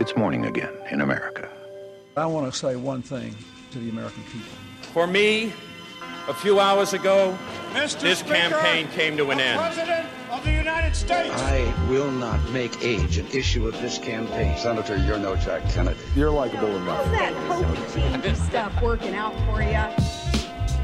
It's 0.00 0.16
morning 0.16 0.46
again 0.46 0.72
in 0.90 1.02
America. 1.02 1.46
I 2.16 2.24
want 2.24 2.50
to 2.50 2.58
say 2.58 2.74
one 2.74 3.02
thing 3.02 3.36
to 3.70 3.78
the 3.78 3.90
American 3.90 4.22
people. 4.32 4.48
For 4.94 5.06
me, 5.06 5.52
a 6.26 6.32
few 6.32 6.58
hours 6.58 6.94
ago, 6.94 7.36
Mr. 7.74 8.00
this 8.00 8.20
Speaker, 8.20 8.34
campaign 8.34 8.88
came 8.92 9.18
to 9.18 9.30
an 9.30 9.40
end. 9.40 9.60
President 9.60 10.08
of 10.30 10.42
the 10.42 10.52
United 10.52 10.96
States. 10.96 11.34
I 11.34 11.74
will 11.90 12.10
not 12.10 12.40
make 12.48 12.82
age 12.82 13.18
an 13.18 13.26
issue 13.26 13.68
of 13.68 13.74
this 13.82 13.98
campaign. 13.98 14.56
Senator, 14.56 14.96
you're 14.96 15.18
no 15.18 15.36
Jack 15.36 15.68
Kennedy. 15.68 16.00
You're 16.16 16.30
likable 16.30 16.74
enough. 16.78 17.04
How's 17.04 17.18
that 17.18 17.34
hokey 17.92 18.22
team 18.22 18.34
stuff 18.36 18.80
working 18.80 19.14
out 19.14 19.34
for 19.44 19.60
you? 19.60 20.09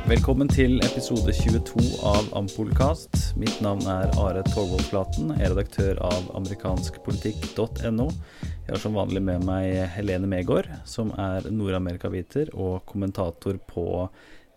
Velkommen 0.07 0.47
til 0.47 0.77
episode 0.87 1.33
22 1.35 1.81
av 2.07 2.29
Ampolkast. 2.39 3.33
Mitt 3.35 3.57
navn 3.59 3.83
er 3.91 4.13
Are 4.23 4.45
Torvold 4.47 4.85
Flaten, 4.87 5.33
er 5.35 5.51
redaktør 5.51 5.99
av 6.07 6.29
amerikanskpolitikk.no. 6.39 8.07
Jeg 8.39 8.71
har 8.71 8.79
som 8.85 8.95
vanlig 8.95 9.25
med 9.27 9.43
meg 9.49 9.75
Helene 9.97 10.31
Megård, 10.31 10.71
som 10.87 11.11
er 11.19 11.51
Nord-Amerika-viter 11.51 12.55
og 12.55 12.87
kommentator 12.87 13.59
på 13.67 14.07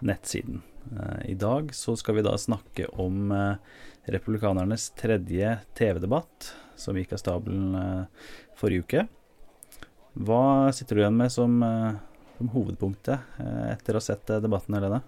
nettsiden. 0.06 0.62
Eh, 0.94 1.34
I 1.34 1.40
dag 1.42 1.74
så 1.74 1.98
skal 1.98 2.20
vi 2.20 2.28
da 2.30 2.38
snakke 2.38 2.86
om 3.02 3.34
eh, 3.34 3.58
republikanernes 4.14 4.92
tredje 5.02 5.58
TV-debatt, 5.74 6.54
som 6.78 6.94
gikk 6.94 7.18
av 7.18 7.26
stabelen 7.26 7.74
eh, 7.74 8.34
forrige 8.54 8.86
uke. 8.86 9.10
Hva 10.14 10.44
sitter 10.78 10.94
du 10.94 11.08
igjen 11.08 11.18
med 11.26 11.34
som, 11.34 11.62
som 12.38 12.50
hovedpunktet 12.54 13.40
etter 13.74 13.96
å 13.96 14.02
ha 14.02 14.12
sett 14.14 14.38
debatten, 14.44 14.78
Helene? 14.78 15.08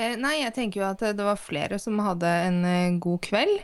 Eh, 0.00 0.16
nei, 0.16 0.38
jeg 0.40 0.54
tenker 0.56 0.80
jo 0.80 0.88
at 0.88 1.02
det 1.16 1.26
var 1.26 1.40
flere 1.40 1.78
som 1.82 2.00
hadde 2.00 2.28
en 2.48 2.60
eh, 2.64 2.98
god 3.02 3.20
kveld. 3.26 3.58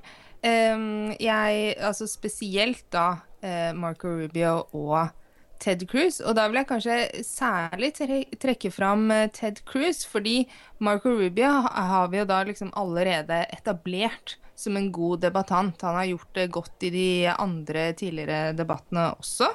Eh, 0.44 0.88
jeg, 1.22 1.76
altså 1.80 2.08
spesielt 2.10 2.84
da 2.92 3.06
eh, 3.40 3.72
Marco 3.76 4.10
Rubio 4.18 4.66
og 4.76 5.14
Ted 5.62 5.86
Cruz. 5.88 6.20
Og 6.20 6.36
da 6.36 6.46
vil 6.48 6.60
jeg 6.60 6.68
kanskje 6.68 6.98
særlig 7.24 7.92
tre 7.96 8.22
trekke 8.42 8.72
fram 8.74 9.08
eh, 9.14 9.28
Ted 9.32 9.62
Cruz, 9.68 10.04
fordi 10.08 10.44
Marco 10.78 11.14
Rubio 11.16 11.52
har 11.66 12.10
vi 12.12 12.20
jo 12.20 12.28
da 12.28 12.42
liksom 12.46 12.72
allerede 12.76 13.44
etablert 13.56 14.36
som 14.56 14.76
en 14.78 14.88
god 14.92 15.20
debattant. 15.26 15.82
Han 15.84 15.98
har 15.98 16.08
gjort 16.08 16.32
det 16.38 16.46
godt 16.54 16.86
i 16.88 16.90
de 16.94 17.08
andre 17.32 17.90
tidligere 17.98 18.54
debattene 18.56 19.10
også. 19.18 19.50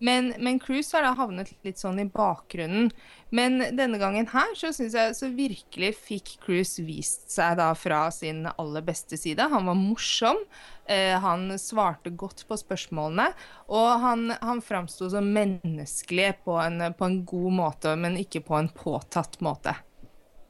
Men, 0.00 0.32
men 0.40 0.60
Cruise 0.62 0.94
har 0.96 1.04
da 1.04 1.12
havnet 1.18 1.52
litt 1.66 1.80
sånn 1.80 2.00
i 2.00 2.08
bakgrunnen. 2.08 2.88
Men 3.30 3.60
denne 3.76 4.00
gangen 4.00 4.30
her 4.32 4.54
så 4.56 4.70
syns 4.72 4.96
jeg 4.96 5.16
så 5.18 5.28
virkelig 5.36 5.92
fikk 6.00 6.38
Cruise 6.46 6.80
vist 6.80 7.28
seg 7.34 7.58
da 7.60 7.74
fra 7.76 8.06
sin 8.14 8.46
aller 8.54 8.84
beste 8.86 9.18
side. 9.20 9.50
Han 9.52 9.68
var 9.68 9.76
morsom. 9.76 10.40
Eh, 10.88 11.12
han 11.20 11.50
svarte 11.60 12.10
godt 12.16 12.46
på 12.48 12.56
spørsmålene. 12.56 13.28
Og 13.68 13.88
han, 14.00 14.30
han 14.40 14.64
framsto 14.64 15.10
som 15.12 15.28
menneskelig 15.34 16.38
på 16.48 16.56
en, 16.62 16.80
på 16.96 17.04
en 17.04 17.20
god 17.28 17.58
måte, 17.60 17.92
men 18.00 18.16
ikke 18.16 18.40
på 18.48 18.56
en 18.56 18.72
påtatt 18.72 19.40
måte. 19.44 19.76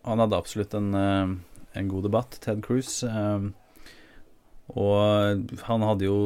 Han 0.06 0.22
hadde 0.22 0.38
absolutt 0.38 0.78
en, 0.78 0.92
eh, 0.94 1.34
en 1.82 1.88
god 1.90 2.06
debatt, 2.06 2.38
Ted 2.44 2.62
Cruise. 2.64 3.02
eh, 3.02 3.50
Og 4.76 5.48
han 5.68 5.86
hadde 5.86 6.08
jo 6.08 6.18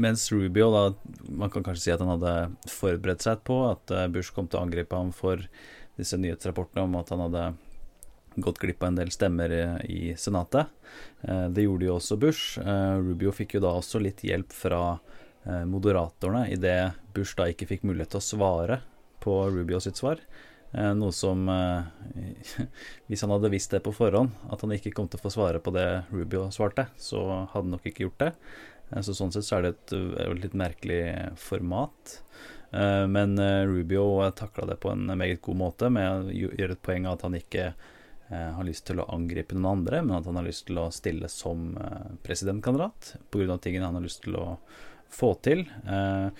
Mens 0.00 0.26
Rubio, 0.32 0.70
da 0.72 0.82
Man 1.28 1.50
kan 1.50 1.64
kanskje 1.66 1.82
si 1.82 1.92
at 1.94 2.02
han 2.02 2.12
hadde 2.14 2.34
forberedt 2.70 3.24
seg 3.24 3.42
på 3.48 3.62
at 3.70 3.90
eh, 3.94 4.08
Bush 4.12 4.32
kom 4.34 4.48
til 4.48 4.60
å 4.60 4.66
angripe 4.66 4.96
ham 4.96 5.10
for 5.16 5.42
disse 5.98 6.16
nyhetsrapportene 6.20 6.86
om 6.86 6.96
at 7.00 7.10
han 7.12 7.24
hadde 7.26 7.44
gått 8.40 8.60
glipp 8.62 8.84
av 8.84 8.92
en 8.92 9.00
del 9.00 9.10
stemmer 9.12 9.52
i, 9.52 9.62
i 9.90 10.02
Senatet. 10.16 10.70
Eh, 11.26 11.48
Det 11.52 11.66
gjorde 11.66 11.88
jo 11.88 11.96
også 11.98 12.18
Bush. 12.20 12.60
Eh, 12.62 12.96
Rubio 13.02 13.32
fikk 13.34 13.56
jo 13.58 13.64
da 13.66 13.74
også 13.76 14.00
litt 14.02 14.22
hjelp 14.24 14.54
fra 14.54 14.82
eh, 15.44 15.64
moderatorene 15.68 16.46
idet 16.54 16.94
Bush 17.16 17.36
da 17.36 17.50
ikke 17.50 17.68
fikk 17.72 17.84
mulighet 17.88 18.14
til 18.14 18.22
å 18.22 18.28
svare 18.30 18.80
på 19.20 19.34
Rubio 19.52 19.80
sitt 19.82 20.00
svar. 20.00 20.22
Eh, 20.72 20.92
Noe 20.94 21.12
som 21.12 21.48
eh, 21.48 21.82
Hvis 23.08 23.24
han 23.24 23.32
hadde 23.34 23.50
visst 23.52 23.74
det 23.74 23.82
på 23.84 23.94
forhånd, 23.94 24.34
at 24.50 24.62
han 24.62 24.74
ikke 24.76 24.92
kom 24.94 25.08
til 25.10 25.20
å 25.20 25.24
få 25.24 25.32
svare 25.34 25.62
på 25.62 25.72
det 25.74 25.86
Rubio 26.12 26.46
svarte, 26.54 26.86
så 27.00 27.24
hadde 27.50 27.64
han 27.66 27.74
nok 27.74 27.88
ikke 27.90 28.06
gjort 28.06 28.22
det. 28.22 28.32
Eh, 28.90 29.02
Så 29.06 29.16
sånn 29.18 29.34
sett 29.34 29.48
så 29.48 29.58
er 29.58 29.66
det 29.66 29.76
et, 29.76 29.94
litt 30.44 30.56
merkelig 30.58 31.02
format. 31.40 32.20
Men 32.70 33.32
Rubio 33.66 34.22
takla 34.38 34.62
det 34.68 34.76
på 34.78 34.92
en 34.92 35.08
meget 35.18 35.40
god 35.42 35.56
måte 35.58 35.88
med 35.90 36.06
å 36.06 36.30
gjøre 36.30 36.76
et 36.76 36.82
poeng 36.86 37.08
av 37.08 37.16
at 37.16 37.24
han 37.26 37.34
ikke 37.34 37.64
har 38.30 38.62
lyst 38.62 38.84
til 38.86 39.02
å 39.02 39.08
angripe 39.10 39.56
noen 39.56 39.80
andre, 39.80 40.04
men 40.04 40.14
at 40.14 40.28
han 40.30 40.38
har 40.38 40.46
lyst 40.46 40.68
til 40.68 40.78
å 40.78 40.84
stille 40.94 41.26
som 41.26 41.72
presidentkandidat 42.22 43.16
pga. 43.34 43.58
tingene 43.58 43.88
han 43.88 43.98
har 43.98 44.06
lyst 44.06 44.22
til 44.22 44.38
å 44.38 44.44
få 45.10 45.34
til. 45.42 45.64
Eh, 45.86 46.30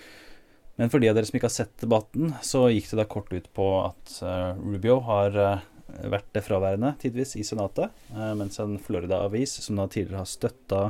Men 0.81 0.89
for 0.89 0.97
de 1.03 1.11
av 1.11 1.17
dere 1.17 1.29
som 1.29 1.37
ikke 1.37 1.45
har 1.45 1.53
sett 1.53 1.83
debatten, 1.83 2.31
så 2.41 2.65
gikk 2.73 2.89
det 2.89 3.03
da 3.03 3.05
kort 3.05 3.29
ut 3.29 3.51
på 3.53 3.67
at 3.83 4.15
eh, 4.25 4.57
Rubio 4.57 4.97
har 5.05 5.35
vært 5.37 5.67
vært 6.11 6.37
fraværende 6.45 6.93
tidvis 7.01 7.35
i 7.39 7.43
Senatet, 7.45 7.91
eh, 8.15 8.33
mens 8.37 8.59
en 8.63 8.77
Florida-avis, 8.81 9.57
som 9.65 9.79
da 9.79 9.87
tidligere 9.91 10.23
har 10.23 10.29
støtta 10.29 10.81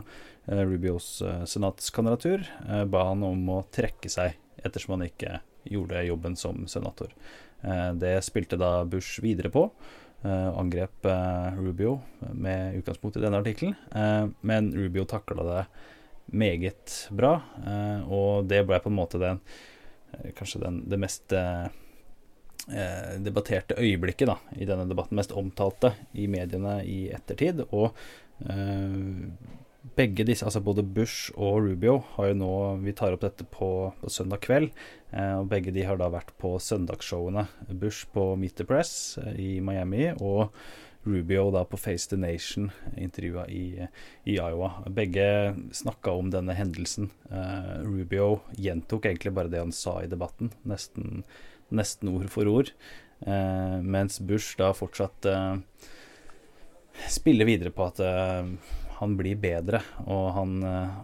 eh, 0.47 0.61
Rubios 0.61 1.21
eh, 1.25 1.43
senatskandidatur, 1.49 2.45
eh, 2.67 2.83
ba 2.85 3.07
han 3.09 3.23
om 3.25 3.49
å 3.49 3.63
trekke 3.73 4.11
seg 4.11 4.37
ettersom 4.61 4.97
han 4.97 5.07
ikke 5.07 5.39
gjorde 5.71 6.05
jobben 6.05 6.37
som 6.39 6.67
senator. 6.69 7.11
Eh, 7.61 7.89
Det 8.01 8.13
spilte 8.25 8.59
da 8.61 8.83
Bush 8.85 9.21
videre 9.25 9.51
på, 9.53 9.67
eh, 10.23 10.49
angrep 10.53 11.05
eh, 11.05 11.57
Rubio 11.57 11.99
med 12.31 12.77
utgangspunkt 12.81 13.17
i 13.17 13.25
denne 13.25 13.41
artikkelen, 13.41 13.75
eh, 13.91 14.29
men 14.41 14.71
Rubio 14.77 15.05
takla 15.05 15.49
det 15.49 15.65
meget 16.31 17.09
bra, 17.11 17.41
eh, 17.65 18.07
og 18.07 18.47
det 18.47 18.63
ble 18.69 18.79
på 18.79 18.91
en 18.91 18.99
måte 19.01 19.19
den 19.19 19.41
eh, 19.41 19.69
kanskje 20.37 20.61
den, 20.63 20.81
det 20.89 20.99
mest 21.01 21.33
eh, 21.35 21.65
eh, 22.69 23.15
debatterte 23.23 23.79
øyeblikket 23.79 24.29
da, 24.31 24.37
i 24.57 24.67
denne 24.69 24.87
debatten, 24.89 25.17
mest 25.19 25.33
omtalte 25.37 25.93
i 26.13 26.27
mediene 26.31 26.79
i 26.87 26.99
ettertid. 27.13 27.63
Og 27.71 27.91
eh, 28.47 29.01
begge 29.97 30.25
disse, 30.27 30.45
altså 30.45 30.61
både 30.63 30.85
Bush 30.85 31.33
og 31.35 31.63
Rubio, 31.65 31.97
har 32.15 32.31
jo 32.31 32.37
nå 32.37 32.53
Vi 32.85 32.93
tar 32.97 33.15
opp 33.15 33.23
dette 33.25 33.47
på, 33.49 33.71
på 34.01 34.13
søndag 34.13 34.43
kveld, 34.45 34.69
eh, 35.09 35.35
og 35.39 35.49
begge 35.51 35.73
de 35.73 35.85
har 35.87 35.97
da 35.99 36.11
vært 36.13 36.33
på 36.41 36.53
søndagsshowene. 36.61 37.47
Bush 37.71 38.05
på 38.13 38.33
Meet 38.37 38.61
the 38.61 38.67
Press 38.69 39.17
eh, 39.23 39.35
i 39.41 39.51
Miami, 39.63 40.11
og 40.19 40.51
Rubio 41.03 41.51
da 41.51 41.63
på 41.65 41.77
Face 41.77 42.09
the 42.09 42.17
Nation, 42.17 42.71
intervjua 42.97 43.47
i, 43.47 43.87
i 44.23 44.35
Iowa. 44.35 44.71
Begge 44.89 45.55
snakka 45.73 46.11
om 46.11 46.29
denne 46.29 46.53
hendelsen. 46.53 47.09
Uh, 47.31 47.81
Rubio 47.81 48.41
gjentok 48.53 49.07
egentlig 49.09 49.33
bare 49.33 49.49
det 49.49 49.63
han 49.63 49.73
sa 49.73 49.97
i 50.03 50.09
debatten, 50.11 50.51
nesten, 50.61 51.23
nesten 51.73 52.11
ord 52.13 52.29
for 52.29 52.49
ord. 52.51 52.69
Uh, 53.25 53.81
mens 53.81 54.19
Bush 54.21 54.53
da 54.61 54.69
fortsatt 54.77 55.25
uh, 55.25 55.57
spiller 57.09 57.49
videre 57.49 57.73
på 57.73 57.87
at 57.89 58.01
han 59.01 59.13
blir 59.17 59.39
bedre, 59.41 59.79
og 60.05 60.27
han, 60.35 60.59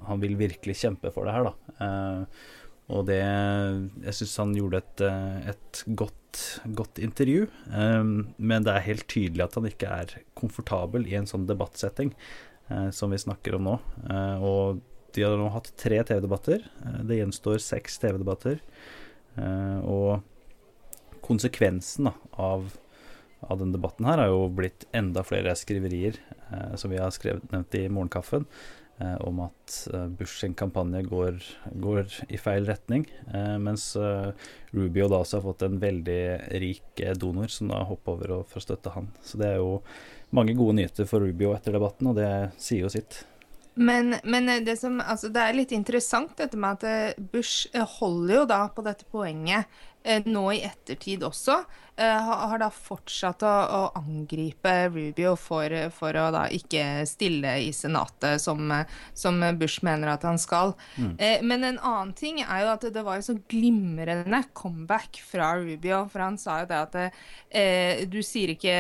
han 0.05 0.19
vil 0.21 0.35
virkelig 0.37 0.75
kjempe 0.77 1.09
for 1.15 1.25
det 1.25 1.33
her, 1.33 1.47
da. 1.47 2.27
Og 2.93 3.07
det 3.09 3.19
Jeg 3.19 4.15
syns 4.15 4.35
han 4.41 4.53
gjorde 4.55 4.81
et, 4.81 5.01
eh, 5.03 5.49
et 5.51 5.83
godt, 5.99 6.43
godt 6.75 7.01
intervju, 7.03 7.47
Um, 7.67 8.33
men 8.37 8.63
det 8.63 8.73
er 8.73 8.85
helt 8.85 9.07
tydelig 9.11 9.43
at 9.43 9.55
han 9.55 9.67
ikke 9.67 9.89
er 9.91 10.13
komfortabel 10.39 11.07
i 11.07 11.17
en 11.19 11.27
sånn 11.27 11.47
debattsetting 11.49 12.13
uh, 12.71 12.89
som 12.95 13.11
vi 13.11 13.19
snakker 13.19 13.57
om 13.57 13.67
nå. 13.67 13.75
Uh, 14.07 14.37
og 14.39 14.79
de 15.15 15.25
har 15.25 15.35
nå 15.35 15.49
hatt 15.51 15.73
tre 15.79 15.99
TV-debatter. 15.99 16.63
Uh, 16.85 17.01
det 17.09 17.19
gjenstår 17.19 17.59
seks 17.63 17.99
TV-debatter. 17.99 18.61
Og 19.37 20.23
konsekvensen 21.21 22.07
da, 22.07 22.13
av, 22.41 22.71
av 23.45 23.59
denne 23.59 23.75
debatten 23.75 24.07
her 24.09 24.17
har 24.17 24.31
jo 24.31 24.47
blitt 24.49 24.87
enda 24.97 25.21
flere 25.21 25.53
skriverier, 25.53 26.17
som 26.73 26.89
vi 26.89 26.97
har 26.97 27.13
skrevet, 27.13 27.45
nevnt 27.53 27.77
i 27.77 27.83
Morgenkaffen, 27.85 28.47
om 28.99 29.39
at 29.45 29.75
eh, 29.93 30.07
Bush 30.07 30.39
sin 30.41 30.55
kampanje 30.57 31.03
går, 31.05 31.39
går 31.83 32.17
i 32.33 32.39
feil 32.41 32.65
retning. 32.65 33.05
Eh, 33.33 33.55
mens 33.61 33.91
eh, 33.95 34.31
Rubio 34.73 35.09
da 35.11 35.21
også 35.21 35.37
har 35.37 35.45
fått 35.45 35.65
en 35.67 35.79
veldig 35.81 36.21
rik 36.63 37.03
eh, 37.05 37.13
donor 37.13 37.53
som 37.53 37.69
da 37.73 37.83
hopper 37.85 38.15
over 38.15 38.35
og 38.39 38.53
får 38.53 38.67
støtte 38.67 38.95
han. 38.95 39.11
Så 39.21 39.41
det 39.41 39.53
er 39.53 39.61
jo 39.61 39.81
mange 40.35 40.57
gode 40.57 40.79
nyheter 40.79 41.09
for 41.09 41.23
Rubio 41.23 41.53
etter 41.55 41.77
debatten, 41.77 42.09
og 42.09 42.17
det 42.17 42.31
sier 42.61 42.87
jo 42.87 42.93
sitt. 42.93 43.21
Men, 43.77 44.15
men 44.23 44.65
det, 44.65 44.77
som, 44.77 44.97
altså 45.01 45.29
det 45.29 45.41
er 45.43 45.53
litt 45.53 45.71
interessant 45.75 46.33
dette 46.39 46.57
med 46.57 46.79
at 46.79 46.85
eh, 46.89 47.19
Bush 47.33 47.69
eh, 47.77 47.85
holder 47.99 48.39
jo 48.39 48.45
da 48.49 48.61
på 48.73 48.81
dette 48.85 49.05
poenget 49.11 49.67
eh, 49.96 49.96
nå 50.25 50.45
i 50.55 50.63
ettertid 50.67 51.25
også. 51.27 51.61
eh, 51.97 52.29
har 52.29 52.59
da 52.61 52.69
fortsatt 52.73 53.43
å, 53.45 53.49
å 53.49 53.79
angripe 53.97 54.73
Rubio 54.93 55.33
for, 55.39 55.73
for 55.95 56.17
å 56.17 56.27
da 56.33 56.43
ikke 56.53 57.05
stille 57.09 57.55
i 57.65 57.71
Senatet, 57.73 58.41
som, 58.41 58.61
eh, 58.71 58.85
som 59.17 59.39
Bush 59.57 59.83
mener 59.85 60.13
at 60.13 60.25
han 60.27 60.37
skal. 60.41 60.75
Eh, 61.17 61.41
men 61.41 61.65
en 61.65 61.79
annen 61.79 62.13
ting 62.17 62.41
er 62.43 62.63
jo 62.63 62.73
at 62.75 62.85
det 62.93 63.03
var 63.05 63.17
jo 63.19 63.27
så 63.31 63.37
glimrende 63.49 64.43
comeback 64.53 65.21
fra 65.25 65.55
Rubio, 65.57 66.03
for 66.11 66.25
han 66.27 66.37
sa 66.37 66.61
jo 66.61 66.69
det 66.69 66.83
at 66.83 66.99
eh, 67.49 68.05
du 68.05 68.21
sier 68.21 68.53
ikke 68.53 68.77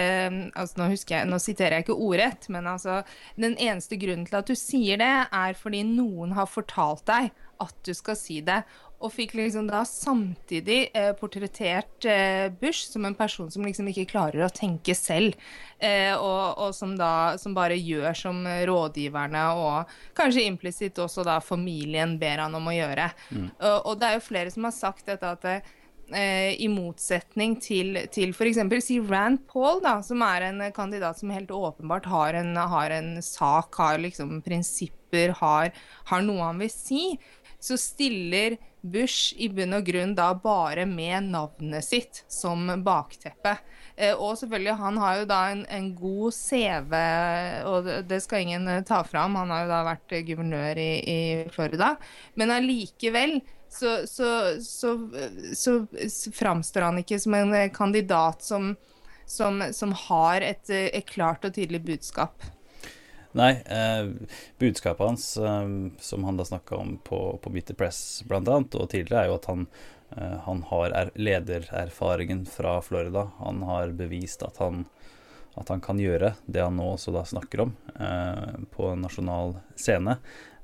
altså 0.53 0.83
nå, 0.83 0.91
husker 0.93 1.19
jeg, 1.19 1.31
nå 1.31 1.41
siterer 1.41 1.79
jeg 1.79 1.87
ikke 1.87 1.97
ordrett, 1.97 2.47
men 2.53 2.69
altså 2.69 3.01
den 3.35 3.57
eneste 3.57 3.97
grunnen 3.99 4.27
til 4.29 4.39
at 4.39 4.47
du 4.47 4.55
sier 4.57 5.01
det, 5.01 5.13
er 5.33 5.57
fordi 5.57 5.83
noen 5.87 6.37
har 6.37 6.49
fortalt 6.49 7.05
deg 7.09 7.33
at 7.63 7.73
du 7.87 7.93
skal 7.97 8.17
si 8.19 8.41
det. 8.45 8.61
Og 8.97 9.11
fikk 9.13 9.35
liksom 9.37 9.67
da 9.69 9.83
samtidig 9.85 10.87
eh, 10.97 11.11
portrettert 11.19 12.07
eh, 12.09 12.47
Bush 12.49 12.89
som 12.89 13.05
en 13.05 13.15
person 13.17 13.51
som 13.53 13.65
liksom 13.65 13.89
ikke 13.91 14.07
klarer 14.09 14.47
å 14.47 14.49
tenke 14.53 14.95
selv. 14.97 15.37
Eh, 15.77 16.15
og, 16.17 16.57
og 16.57 16.73
som 16.73 16.95
da 16.97 17.37
som 17.37 17.53
bare 17.53 17.77
gjør 17.77 18.17
som 18.17 18.41
rådgiverne 18.41 19.43
og 19.61 19.97
kanskje 20.17 20.47
implisitt 20.49 20.97
også 21.03 21.25
da 21.27 21.37
familien 21.45 22.17
ber 22.17 22.41
han 22.47 22.57
om 22.57 22.71
å 22.71 22.73
gjøre. 22.73 23.11
Og, 23.37 23.75
og 23.91 23.99
det 24.01 24.09
er 24.09 24.17
jo 24.17 24.29
flere 24.31 24.53
som 24.53 24.65
har 24.65 24.73
sagt 24.73 25.05
dette 25.11 25.35
at 25.37 25.45
eh, 25.51 26.55
i 26.57 26.67
motsetning 26.71 27.57
til, 27.61 27.99
til 28.13 28.33
f.eks. 28.33 28.61
si 28.83 28.99
Rand 29.03 29.43
Paul, 29.49 29.81
da, 29.83 29.99
som 30.05 30.23
er 30.25 30.49
en 30.49 30.63
kandidat 30.75 31.19
som 31.19 31.33
helt 31.33 31.51
åpenbart 31.53 32.07
har 32.09 32.37
en, 32.39 32.55
har 32.57 32.93
en 32.97 33.17
sak, 33.23 33.77
har 33.77 34.01
liksom 34.01 34.39
prinsipper, 34.45 35.35
har, 35.41 35.73
har 36.09 36.25
noe 36.25 36.49
han 36.49 36.63
vil 36.63 36.73
si, 36.73 37.03
så 37.59 37.77
stiller 37.79 38.57
Bush 38.91 39.31
i 39.37 39.47
bunn 39.53 39.77
og 39.77 39.87
grunn 39.87 40.15
da 40.17 40.33
bare 40.35 40.83
med 40.89 41.31
navnet 41.31 41.85
sitt 41.87 42.23
som 42.27 42.67
bakteppe. 42.83 43.55
Eh, 43.95 44.11
og 44.13 44.35
selvfølgelig, 44.37 44.75
han 44.81 44.99
har 45.01 45.21
jo 45.21 45.29
da 45.31 45.41
en, 45.53 45.63
en 45.71 45.89
god 45.95 46.35
CV, 46.35 46.93
og 47.71 47.87
det- 48.09 48.21
skal 48.27 48.43
ingen 48.43 48.67
ta 48.85 48.97
ta 48.97 49.03
fram. 49.03 49.35
Han 49.35 49.49
har 49.49 49.63
jo 49.65 49.71
da 49.71 49.83
vært 49.87 50.15
eh, 50.15 50.25
guvernør 50.25 50.81
i, 50.81 50.91
i 51.05 51.19
Florida. 51.53 51.95
Men 52.35 52.53
allikevel 52.55 53.39
så, 53.69 54.07
så, 54.07 54.29
så, 54.63 54.93
så, 55.53 55.87
framstår 56.33 56.87
han 56.87 57.01
ikke 57.03 57.19
som 57.19 57.35
en 57.37 57.53
eh, 57.53 57.71
kandidat 57.73 58.45
som, 58.45 58.75
som, 59.25 59.61
som 59.73 59.95
har 60.07 60.45
et, 60.45 60.69
eh, 60.69 60.89
et 60.97 61.09
klart 61.09 61.45
og 61.45 61.57
tydelig 61.57 61.83
budskap. 61.85 62.41
Nei, 63.37 63.51
eh, 63.65 64.09
budskapet 64.57 65.05
hans, 65.05 65.37
eh, 65.37 65.67
som 65.99 66.23
han 66.23 66.37
da 66.37 66.45
snakka 66.45 66.75
om 66.75 66.97
på, 66.97 67.39
på 67.43 67.61
the 67.61 67.73
Press 67.77 68.23
annet, 68.29 68.75
og 68.75 68.89
tidligere, 68.89 69.23
er 69.23 69.29
jo 69.29 69.35
at 69.37 69.45
han, 69.45 69.67
eh, 70.17 70.37
han 70.47 70.63
har 70.71 70.95
er, 70.97 71.11
ledererfaringen 71.13 72.47
fra 72.49 72.79
Florida. 72.81 73.27
Han 73.37 73.61
har 73.67 73.93
bevist 73.93 74.41
at 74.43 74.57
han, 74.57 74.85
at 75.53 75.69
han 75.69 75.81
kan 75.81 76.01
gjøre 76.01 76.33
det 76.47 76.65
han 76.65 76.77
nå 76.81 76.89
også 76.95 77.13
da 77.13 77.25
snakker 77.29 77.67
om 77.67 77.75
eh, 77.99 78.57
på 78.73 78.89
en 78.89 79.05
nasjonal 79.05 79.59
scene. 79.77 80.17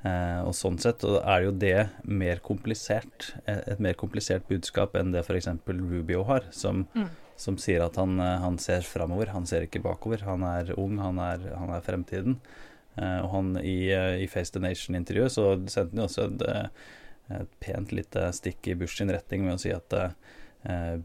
Eh, 0.04 0.40
og 0.44 0.56
sånn 0.58 0.82
sett 0.82 1.06
og 1.08 1.22
er 1.22 1.46
jo 1.46 1.54
det 1.56 1.78
mer 2.04 2.42
komplisert, 2.44 3.36
et, 3.46 3.62
et 3.76 3.84
mer 3.84 3.94
komplisert 4.00 4.50
budskap 4.50 4.98
enn 4.98 5.14
det 5.14 5.22
f.eks. 5.24 5.52
Rubio 5.70 6.26
har, 6.28 6.50
som, 6.52 6.88
som 7.40 7.58
sier 7.58 7.84
at 7.84 7.98
han, 8.00 8.20
eh, 8.20 8.40
han 8.44 8.58
ser 8.62 8.86
framover, 8.88 9.32
han 9.34 9.48
ser 9.50 9.66
ikke 9.66 9.84
bakover. 9.84 10.24
Han 10.28 10.46
er 10.48 10.74
ung, 10.80 11.00
han 11.02 11.20
er, 11.22 11.48
han 11.58 11.74
er 11.74 11.86
fremtiden. 11.86 12.38
Eh, 12.96 13.20
og 13.24 13.32
han 13.34 13.56
i, 13.62 13.90
eh, 13.94 14.22
i 14.24 14.30
Face 14.30 14.54
the 14.54 14.62
Nation-intervjuet 14.64 15.34
så 15.34 15.48
sendte 15.66 15.96
han 15.96 16.04
jo 16.04 16.08
også 16.10 16.28
et, 16.30 16.46
et 17.40 17.58
pent 17.64 17.96
lite 17.96 18.30
stikk 18.38 18.70
i 18.70 18.78
Bush 18.78 19.00
sin 19.00 19.12
retning 19.14 19.46
med 19.48 19.58
å 19.58 19.62
si 19.62 19.74
at 19.74 19.98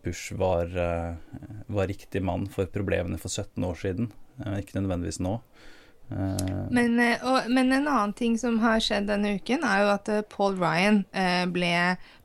Bush 0.05 0.37
var, 0.39 0.71
var 1.67 1.89
riktig 1.91 2.21
mann 2.23 2.45
for 2.47 2.71
problemene 2.71 3.19
for 3.19 3.27
17 3.27 3.65
år 3.67 3.81
siden, 3.81 4.13
ikke 4.55 4.77
nødvendigvis 4.77 5.19
nå. 5.19 5.33
Eh, 6.10 6.66
Men, 6.70 7.00
eh, 7.00 7.25
og, 7.25 7.50
men 7.52 7.72
en 7.72 7.88
annen 7.88 8.12
ting 8.16 8.38
som 8.40 8.58
har 8.62 8.81
skjedd 8.81 9.08
denne 9.10 9.34
uken, 9.37 9.64
er 9.66 9.82
jo 9.82 9.90
at 9.93 10.08
eh, 10.12 10.25
Paul 10.32 10.56
Ryan 10.60 11.02
ble, 11.52 11.72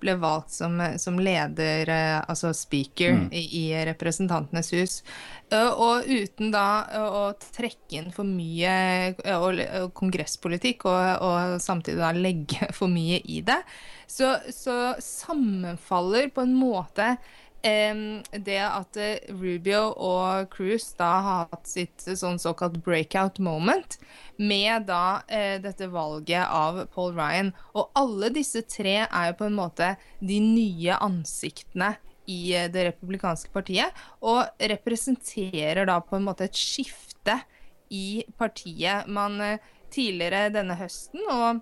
ble 0.04 0.16
valgt 0.22 0.56
som, 0.56 0.80
som 1.00 1.20
leder, 1.20 1.90
altså 2.24 2.54
speaker, 2.56 3.26
i, 3.32 3.44
i 3.64 3.66
Representantenes 3.90 4.72
hus. 4.76 4.98
Og 5.54 6.08
uten 6.08 6.54
da 6.54 6.66
å, 6.98 7.26
trekke 7.54 8.00
inn 8.00 8.10
for 8.16 8.26
mye 8.26 9.14
og, 9.36 9.60
og 9.84 9.92
kongresspolitikk, 9.98 10.88
og, 10.90 11.24
og 11.24 11.62
samtidig 11.64 12.02
da 12.02 12.14
legge 12.16 12.72
for 12.78 12.92
mye 12.92 13.20
i 13.24 13.42
det, 13.46 13.62
så, 14.10 14.36
så 14.54 14.96
sammenfaller 15.02 16.32
på 16.34 16.46
en 16.46 16.56
måte 16.58 17.16
det 17.64 18.60
at 18.60 18.98
eh, 19.00 19.32
Rubio 19.32 19.94
og 19.96 20.50
Cruz 20.52 20.90
da 21.00 21.10
har 21.24 21.48
hatt 21.54 21.70
sitt 21.70 22.04
eh, 22.08 22.18
sånn 22.20 22.40
såkalt 22.42 22.76
breakout 22.84 23.40
moment 23.40 23.98
med 24.36 24.90
da 24.90 25.24
eh, 25.32 25.62
dette 25.64 25.88
valget 25.92 26.44
av 26.44 26.82
Paul 26.94 27.14
Ryan. 27.16 27.54
Og 27.74 27.92
alle 27.96 28.34
disse 28.36 28.66
tre 28.68 28.98
er 29.06 29.30
jo 29.30 29.38
på 29.40 29.48
en 29.48 29.58
måte 29.58 29.94
de 30.20 30.40
nye 30.44 31.00
ansiktene 31.00 31.94
i 32.28 32.56
eh, 32.56 32.70
det 32.72 32.90
republikanske 32.92 33.52
partiet, 33.56 33.96
og 34.20 34.44
representerer 34.60 35.88
da 35.88 36.00
på 36.04 36.20
en 36.20 36.28
måte 36.28 36.50
et 36.50 36.60
skifte 36.60 37.40
i 37.94 38.24
partiet. 38.40 39.08
Man 39.08 39.40
tidligere 39.94 40.50
denne 40.52 40.76
høsten 40.80 41.24
og 41.30 41.62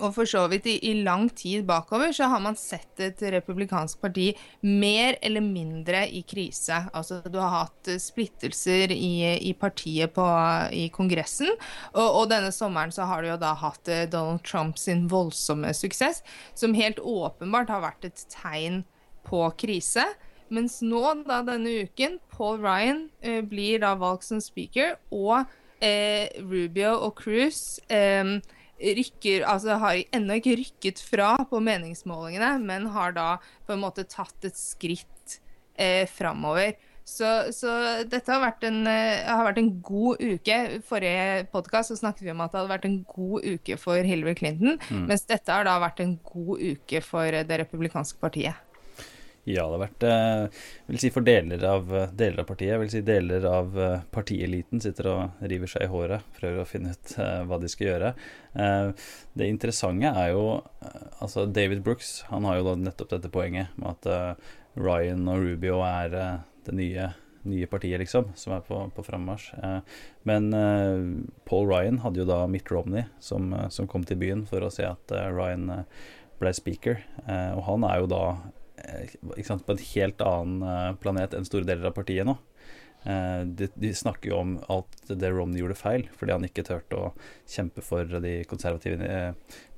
og 0.00 0.12
for 0.16 0.28
så 0.28 0.44
vidt 0.50 0.66
i, 0.70 0.76
i 0.90 0.92
lang 1.06 1.28
tid 1.36 1.64
bakover 1.68 2.12
så 2.14 2.28
har 2.32 2.42
man 2.44 2.58
sett 2.58 3.00
et 3.02 3.22
republikansk 3.34 4.00
parti 4.02 4.28
mer 4.62 5.16
eller 5.24 5.44
mindre 5.44 6.04
i 6.08 6.22
krise. 6.28 6.82
Altså 6.96 7.20
du 7.24 7.38
har 7.40 7.54
hatt 7.54 7.90
eh, 7.92 8.00
splittelser 8.02 8.92
i, 8.94 9.36
i 9.48 9.54
partiet 9.58 10.14
på, 10.16 10.26
i 10.72 10.88
Kongressen, 10.94 11.50
og, 11.94 12.06
og 12.06 12.28
denne 12.32 12.52
sommeren 12.54 12.94
så 12.94 13.08
har 13.08 13.22
du 13.22 13.32
jo 13.32 13.40
da 13.40 13.54
hatt 13.58 13.90
eh, 13.92 14.06
Donald 14.10 14.44
Trump 14.46 14.80
sin 14.80 15.06
voldsomme 15.12 15.72
suksess, 15.76 16.22
som 16.54 16.76
helt 16.76 17.00
åpenbart 17.00 17.72
har 17.72 17.84
vært 17.84 18.08
et 18.08 18.26
tegn 18.32 18.84
på 19.26 19.42
krise. 19.58 20.04
Mens 20.52 20.78
nå, 20.84 21.02
da 21.26 21.40
denne 21.46 21.82
uken, 21.86 22.20
Paul 22.30 22.60
Ryan 22.62 23.08
eh, 23.20 23.42
blir 23.42 23.82
da 23.82 23.96
valgt 23.98 24.28
som 24.28 24.42
speaker, 24.42 24.94
og 25.10 25.48
eh, 25.82 26.30
Rubio 26.38 26.94
og 27.08 27.16
Cruz 27.18 27.80
eh, 27.90 28.38
rykker, 28.80 29.44
altså 29.48 29.78
har 29.80 30.02
ennå 30.14 30.40
ikke 30.40 30.56
rykket 30.60 31.00
fra 31.00 31.34
på 31.50 31.60
meningsmålingene, 31.64 32.56
men 32.64 32.90
har 32.94 33.16
da 33.16 33.28
på 33.66 33.76
en 33.76 33.82
måte 33.84 34.06
tatt 34.08 34.48
et 34.48 34.58
skritt 34.58 35.38
eh, 35.78 36.04
framover. 36.10 36.76
Så, 37.06 37.28
så 37.54 37.70
dette 38.10 38.32
har 38.32 38.40
vært, 38.42 38.64
en, 38.66 38.80
eh, 38.90 39.22
har 39.28 39.44
vært 39.46 39.60
en 39.62 39.70
god 39.86 40.18
uke. 40.18 40.56
I 40.74 40.80
forrige 40.84 41.46
podkast 41.52 41.94
snakket 41.94 42.26
vi 42.26 42.32
om 42.34 42.42
at 42.42 42.50
det 42.50 42.58
hadde 42.58 42.72
vært 42.72 42.88
en 42.88 43.00
god 43.12 43.46
uke 43.46 43.78
for 43.78 44.08
Hillary 44.10 44.34
Clinton, 44.38 44.80
mens 45.06 45.22
dette 45.30 45.54
har 45.54 45.68
da 45.68 45.78
vært 45.82 46.02
en 46.02 46.16
god 46.26 46.64
uke 46.74 47.02
for 47.06 47.30
eh, 47.30 47.46
det 47.46 47.60
republikanske 47.62 48.18
partiet. 48.22 48.65
Ja, 49.46 49.62
det 49.70 49.76
har 49.76 49.82
vært 49.84 50.04
eh, 50.08 50.62
vil 50.88 50.98
si 50.98 51.08
for 51.14 51.22
deler 51.22 51.62
av, 51.70 51.92
deler 52.18 52.42
av 52.42 52.48
partiet. 52.48 52.80
Vil 52.82 52.90
si 52.90 53.02
deler 53.06 53.44
av 53.46 53.76
eh, 53.78 54.00
partieliten 54.10 54.82
sitter 54.82 55.06
og 55.12 55.44
river 55.52 55.70
seg 55.70 55.84
i 55.86 55.90
håret, 55.92 56.24
prøver 56.40 56.64
å 56.64 56.66
finne 56.66 56.96
ut 56.96 57.12
eh, 57.22 57.44
hva 57.46 57.60
de 57.62 57.70
skal 57.70 57.92
gjøre. 57.92 58.10
Eh, 58.58 59.06
det 59.38 59.50
interessante 59.52 60.10
er 60.10 60.32
jo 60.32 60.48
eh, 60.82 61.04
Altså, 61.22 61.46
David 61.46 61.84
Brooks 61.86 62.24
han 62.32 62.48
har 62.48 62.58
jo 62.58 62.66
da 62.66 62.74
nettopp 62.80 63.14
dette 63.14 63.30
poenget 63.30 63.70
med 63.78 63.94
at 63.94 64.10
eh, 64.10 64.50
Ryan 64.82 65.22
og 65.30 65.46
Rubio 65.46 65.78
er 65.86 66.18
eh, 66.18 66.34
det 66.66 66.74
nye, 66.74 67.08
nye 67.46 67.70
partiet, 67.70 68.02
liksom, 68.02 68.34
som 68.34 68.56
er 68.58 68.66
på, 68.66 68.82
på 68.98 69.06
frammarsj. 69.06 69.48
Eh, 69.62 69.96
men 70.26 70.50
eh, 70.58 71.06
Paul 71.46 71.70
Ryan 71.70 72.02
hadde 72.02 72.24
jo 72.24 72.28
da 72.28 72.42
Mitt 72.50 72.74
Romney 72.74 73.06
som, 73.22 73.52
eh, 73.54 73.70
som 73.70 73.86
kom 73.86 74.02
til 74.02 74.18
byen 74.26 74.42
for 74.50 74.66
å 74.66 74.74
se 74.74 74.90
at 74.90 75.14
eh, 75.14 75.30
Ryan 75.30 75.70
eh, 75.70 76.06
ble 76.42 76.52
speaker, 76.52 76.98
eh, 77.24 77.50
og 77.54 77.62
han 77.70 77.86
er 77.86 78.02
jo 78.02 78.10
da 78.10 78.24
eh, 78.34 78.62
sant, 79.46 79.66
på 79.66 79.72
en 79.76 79.84
helt 79.94 80.20
annen 80.26 80.62
eh, 80.62 80.92
planet 81.02 81.34
enn 81.38 81.48
store 81.48 81.64
deler 81.68 81.88
av 81.90 81.96
partiet 81.96 82.26
nå. 82.28 82.36
Eh, 83.06 83.42
de, 83.46 83.68
de 83.78 83.92
snakker 83.94 84.32
jo 84.32 84.38
om 84.40 84.54
alt 84.72 84.96
det 85.06 85.28
Romney 85.30 85.60
gjorde 85.62 85.76
feil, 85.78 86.08
fordi 86.18 86.32
han 86.34 86.46
ikke 86.48 86.64
turte 86.66 86.96
å 86.98 87.10
kjempe 87.46 87.84
for 87.86 88.02
de 88.24 88.32
konservative 88.50 88.98
eh, 89.06 89.28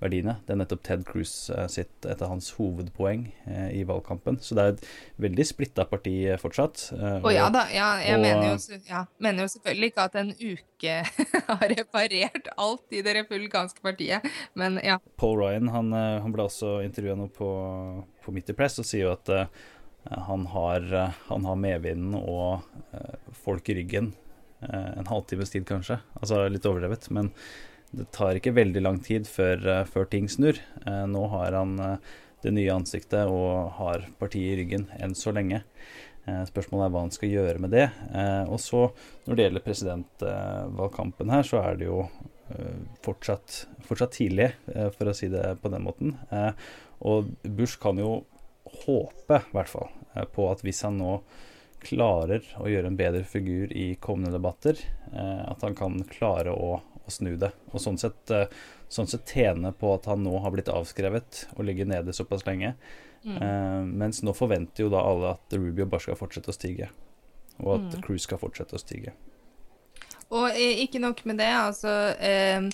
verdiene. 0.00 0.38
Det 0.47 0.55
er 0.55 0.61
nettopp 0.62 0.81
Ted 0.87 1.02
Cruz 1.05 1.35
eh, 1.52 1.67
sitt 1.69 2.09
et 2.09 2.23
av 2.25 2.31
hans 2.33 2.49
hovedpoeng 2.57 3.26
eh, 3.45 3.67
i 3.76 3.83
valgkampen. 3.85 4.38
Så 4.40 4.57
det 4.57 4.64
er 4.64 4.73
et 4.78 4.87
veldig 5.26 5.45
splitta 5.50 5.85
parti 5.90 6.14
eh, 6.31 6.40
fortsatt. 6.40 6.87
eh, 6.97 7.19
Å 7.28 7.35
ja 7.35 7.50
da, 7.52 7.67
ja, 7.75 7.90
jeg 8.00 8.17
og- 8.17 8.25
mener, 8.25 8.49
jo, 8.57 8.81
ja, 8.88 9.05
mener 9.21 9.45
jo 9.45 9.52
selvfølgelig 9.59 9.93
ikke 9.93 10.09
at 10.09 10.19
en 10.23 10.33
uke 10.40 10.97
har 11.52 11.69
reparert 11.76 12.49
alt 12.57 12.97
i 12.97 13.05
det 13.05 13.19
republikanske 13.21 13.85
partiet, 13.85 14.25
men 14.57 14.81
ja. 14.81 14.97
Paul 15.21 15.37
Ryan 15.43 15.69
han, 15.76 15.93
eh, 15.93 16.17
han 16.25 16.33
ble 16.33 16.49
også 16.49 16.78
intervjua 16.87 17.19
nå 17.21 17.28
på, 17.37 17.52
på 18.28 18.35
Meet 18.37 18.50
the 18.50 18.56
Press 18.56 18.76
og 18.80 18.85
sier 18.85 19.06
jo 19.06 19.14
at 19.14 19.30
eh, 19.32 19.49
han, 20.28 20.44
har, 20.52 20.85
eh, 20.85 21.20
han 21.30 21.49
har 21.49 21.61
medvinden 21.61 22.16
og 22.18 22.66
eh, 22.92 23.16
folk 23.44 23.68
i 23.73 23.80
ryggen 23.80 24.12
en 24.58 25.06
halvtimes 25.06 25.52
tid, 25.52 25.62
kanskje. 25.68 26.00
Altså 26.18 26.40
litt 26.50 26.64
overdrevet, 26.66 27.04
men 27.14 27.28
det 27.94 28.08
tar 28.11 28.35
ikke 28.35 28.56
veldig 28.56 28.80
lang 28.82 28.97
tid 29.06 29.28
før, 29.30 29.61
før 29.87 30.08
ting 30.11 30.26
snur. 30.26 30.58
Nå 30.82 31.20
har 31.30 31.54
han 31.54 31.76
det 32.42 32.50
nye 32.56 32.75
ansiktet 32.75 33.30
og 33.30 33.76
har 33.76 34.08
partiet 34.18 34.56
i 34.56 34.56
ryggen 34.58 34.88
enn 34.99 35.14
så 35.14 35.30
lenge. 35.37 35.61
Spørsmålet 36.50 36.88
er 36.88 36.97
hva 36.97 37.04
han 37.04 37.14
skal 37.14 37.37
gjøre 37.37 37.62
med 37.62 37.70
det. 37.76 37.87
Og 38.50 38.58
så 38.58 38.88
Når 39.28 39.38
det 39.38 39.47
gjelder 39.47 39.66
presidentvalgkampen 39.68 41.30
her, 41.37 41.47
så 41.47 41.62
er 41.62 41.78
det 41.78 41.87
jo 41.92 42.08
fortsatt, 43.05 43.67
fortsatt 43.87 44.17
tidlig, 44.17 44.52
eh, 44.75 44.90
for 44.90 45.11
å 45.11 45.14
si 45.17 45.28
det 45.28 45.59
på 45.62 45.71
den 45.73 45.85
måten. 45.85 46.17
Eh, 46.31 46.52
Og 47.00 47.28
Bush 47.45 47.78
kan 47.78 47.97
jo 47.97 48.25
håpe, 48.85 49.37
i 49.38 49.52
hvert 49.55 49.69
fall, 49.71 49.88
eh, 50.17 50.25
på 50.25 50.49
at 50.50 50.62
hvis 50.67 50.83
han 50.83 50.99
nå 50.99 51.21
klarer 51.81 52.43
å 52.59 52.67
gjøre 52.67 52.87
en 52.90 52.97
bedre 52.99 53.23
figur 53.23 53.71
i 53.71 53.95
kommende 54.02 54.33
debatter, 54.35 54.76
eh, 55.12 55.45
at 55.50 55.62
han 55.62 55.76
kan 55.78 56.00
klare 56.11 56.50
å, 56.50 56.81
å 57.07 57.11
snu 57.11 57.37
det. 57.38 57.52
Og 57.73 57.78
sånn 57.81 57.99
sett, 57.99 58.31
eh, 58.35 58.49
sånn 58.90 59.07
sett 59.07 59.31
tjene 59.31 59.71
på 59.73 59.95
at 59.95 60.07
han 60.11 60.25
nå 60.25 60.40
har 60.43 60.50
blitt 60.50 60.73
avskrevet 60.73 61.47
og 61.57 61.64
ligger 61.64 61.87
nede 61.87 62.12
såpass 62.12 62.45
lenge. 62.47 62.75
Mm. 63.25 63.99
mens 63.99 64.23
nå 64.23 64.31
forventer 64.33 64.85
jo 64.85 64.88
da 64.88 65.00
alle 65.02 65.33
at 65.35 65.52
Rubio 65.52 65.85
bare 65.87 66.00
skal 66.00 66.14
fortsette 66.17 66.52
å 66.52 66.55
stige. 66.55 66.87
Og 67.59 67.73
at 67.75 67.97
Cruise 68.00 68.23
skal 68.23 68.38
fortsette 68.38 68.78
å 68.78 68.81
stige. 68.81 69.11
Og 70.30 70.50
eh, 70.52 70.82
ikke 70.85 71.00
nok 71.00 71.23
med 71.25 71.38
det, 71.40 71.49
altså 71.56 71.92
eh, 72.20 72.66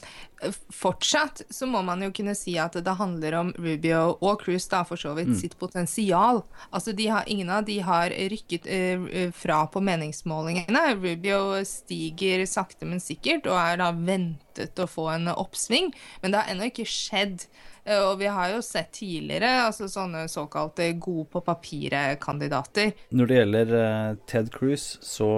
Fortsatt 0.75 1.43
så 1.55 1.67
må 1.71 1.81
man 1.87 2.03
jo 2.03 2.11
kunne 2.13 2.35
si 2.37 2.57
at 2.61 2.75
det 2.85 2.95
handler 2.99 3.37
om 3.39 3.53
Rubio 3.57 4.01
og 4.19 4.43
Cruise, 4.43 4.67
da 4.69 4.83
for 4.85 5.01
så 5.01 5.13
vidt, 5.17 5.31
sitt 5.39 5.55
potensial. 5.61 6.43
Altså 6.75 6.93
de 6.99 7.07
har, 7.09 7.25
Ingen 7.31 7.53
av 7.55 7.63
de 7.65 7.79
har 7.87 8.11
rykket 8.11 8.67
eh, 8.67 9.31
fra 9.33 9.63
på 9.73 9.81
meningsmålingene. 9.87 10.83
Rubio 10.99 11.61
stiger 11.65 12.43
sakte, 12.51 12.85
men 12.91 13.01
sikkert, 13.01 13.47
og 13.47 13.57
er 13.57 13.79
da 13.81 13.93
ventet 13.95 14.83
å 14.83 14.89
få 14.91 15.07
en 15.15 15.31
oppsving. 15.33 15.93
Men 16.23 16.35
det 16.35 16.43
har 16.43 16.53
ennå 16.53 16.69
ikke 16.73 16.89
skjedd. 16.91 17.47
Eh, 17.87 18.03
Og 18.03 18.19
vi 18.21 18.29
har 18.35 18.51
jo 18.57 18.61
sett 18.67 18.93
tidligere 18.99 19.55
altså 19.69 19.89
sånne 19.89 20.27
såkalte 20.29 20.91
gode 20.99 21.31
på 21.33 21.45
papiret-kandidater. 21.47 22.93
Når 23.15 23.31
det 23.31 23.41
gjelder 23.41 23.75
eh, 23.81 24.13
Ted 24.29 24.53
Cruz, 24.53 24.99
så 25.01 25.31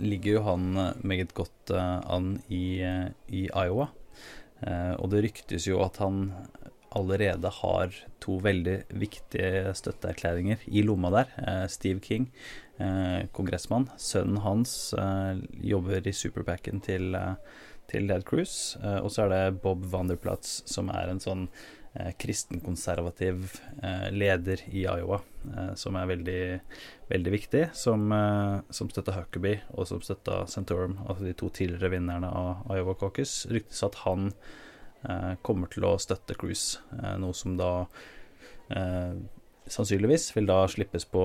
ligger 0.00 0.38
jo 0.38 0.44
han 0.48 0.70
eh, 0.76 1.02
meget 1.06 1.34
godt 1.36 1.72
eh, 1.74 1.98
an 2.10 2.34
i, 2.48 2.80
eh, 2.84 3.08
i 3.28 3.48
Iowa. 3.48 3.90
Og 5.00 5.06
det 5.08 5.22
ryktes 5.24 5.64
jo 5.64 5.78
at 5.80 5.96
han 6.02 6.34
allerede 6.92 7.48
har 7.62 7.94
to 8.20 8.34
veldig 8.44 8.74
viktige 8.92 9.70
støtteerklæringer 9.72 10.66
i 10.68 10.82
lomma 10.84 11.08
der. 11.14 11.30
Steve 11.72 12.02
King, 12.04 12.26
kongressmann. 13.32 13.88
Sønnen 13.96 14.42
hans 14.44 14.92
jobber 15.64 16.04
i 16.04 16.12
superpacken 16.12 16.84
til, 16.84 17.16
til 17.90 18.22
Cruz. 18.22 18.76
Eh, 18.82 18.98
og 19.02 19.10
så 19.12 19.26
er 19.26 19.34
det 19.34 19.60
Bob 19.62 19.84
Vanderplatz, 19.90 20.60
som 20.70 20.90
er 20.94 21.10
en 21.10 21.22
sånn 21.22 21.46
kristenkonservativ 21.92 23.60
eh, 23.82 24.10
leder 24.14 24.60
i 24.70 24.84
Iowa, 24.84 25.20
eh, 25.56 25.72
som 25.74 25.96
er 25.98 26.06
veldig, 26.06 26.42
veldig 27.10 27.32
viktig. 27.34 27.64
Som, 27.74 28.12
eh, 28.14 28.60
som 28.70 28.90
støtta 28.92 29.16
Huckabee, 29.16 29.64
og 29.74 29.88
som 29.90 30.02
støtta 30.04 30.44
Centorum, 30.46 31.00
altså 31.08 31.26
de 31.26 31.34
to 31.34 31.50
tidligere 31.50 31.96
vinnerne 31.96 32.30
av 32.30 32.70
Iowa 32.70 32.94
Caucus. 32.94 33.42
Ryktes 33.50 33.82
at 33.86 33.98
han 34.04 34.30
eh, 35.02 35.34
kommer 35.42 35.72
til 35.72 35.88
å 35.88 35.96
støtte 35.98 36.38
Cruise, 36.38 36.78
eh, 37.00 37.16
noe 37.18 37.34
som 37.34 37.58
da 37.58 37.72
eh, 38.70 39.18
sannsynligvis 39.70 40.30
vil 40.36 40.46
da 40.50 40.62
slippes 40.70 41.06
på, 41.10 41.24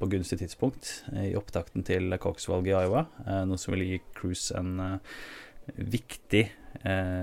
på 0.00 0.10
gunstig 0.12 0.40
tidspunkt 0.40 0.94
eh, 1.12 1.30
i 1.30 1.36
opptakten 1.38 1.84
til 1.86 2.16
caucusvalget 2.16 2.72
i 2.72 2.78
Iowa, 2.86 3.04
eh, 3.26 3.44
noe 3.48 3.60
som 3.60 3.76
vil 3.76 3.84
gi 3.84 4.00
Cruise 4.16 4.56
en 4.56 4.80
eh, 4.86 5.20
viktig 5.76 6.46
eh, 6.48 6.59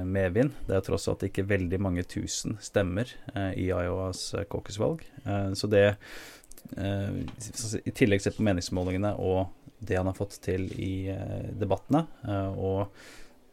medvind. 0.06 0.52
Det 0.68 0.76
er 0.78 0.84
tross 0.86 1.08
alt 1.10 1.24
ikke 1.28 1.46
veldig 1.50 1.80
mange 1.82 2.04
tusen 2.10 2.58
stemmer 2.62 3.10
eh, 3.34 3.54
i 3.58 3.70
Iowas 3.72 4.34
eh, 4.38 4.44
caucusvalg. 4.50 5.02
Eh, 5.26 5.52
så 5.58 5.70
det 5.72 5.86
eh, 6.78 7.22
I 7.86 7.94
tillegg 7.98 8.22
sett 8.22 8.38
på 8.38 8.46
meningsmålingene 8.46 9.16
og 9.18 9.48
det 9.80 9.98
han 10.00 10.08
har 10.10 10.18
fått 10.18 10.40
til 10.42 10.68
i 10.82 11.08
eh, 11.14 11.50
debattene, 11.54 12.06
eh, 12.26 12.54
og 12.58 12.88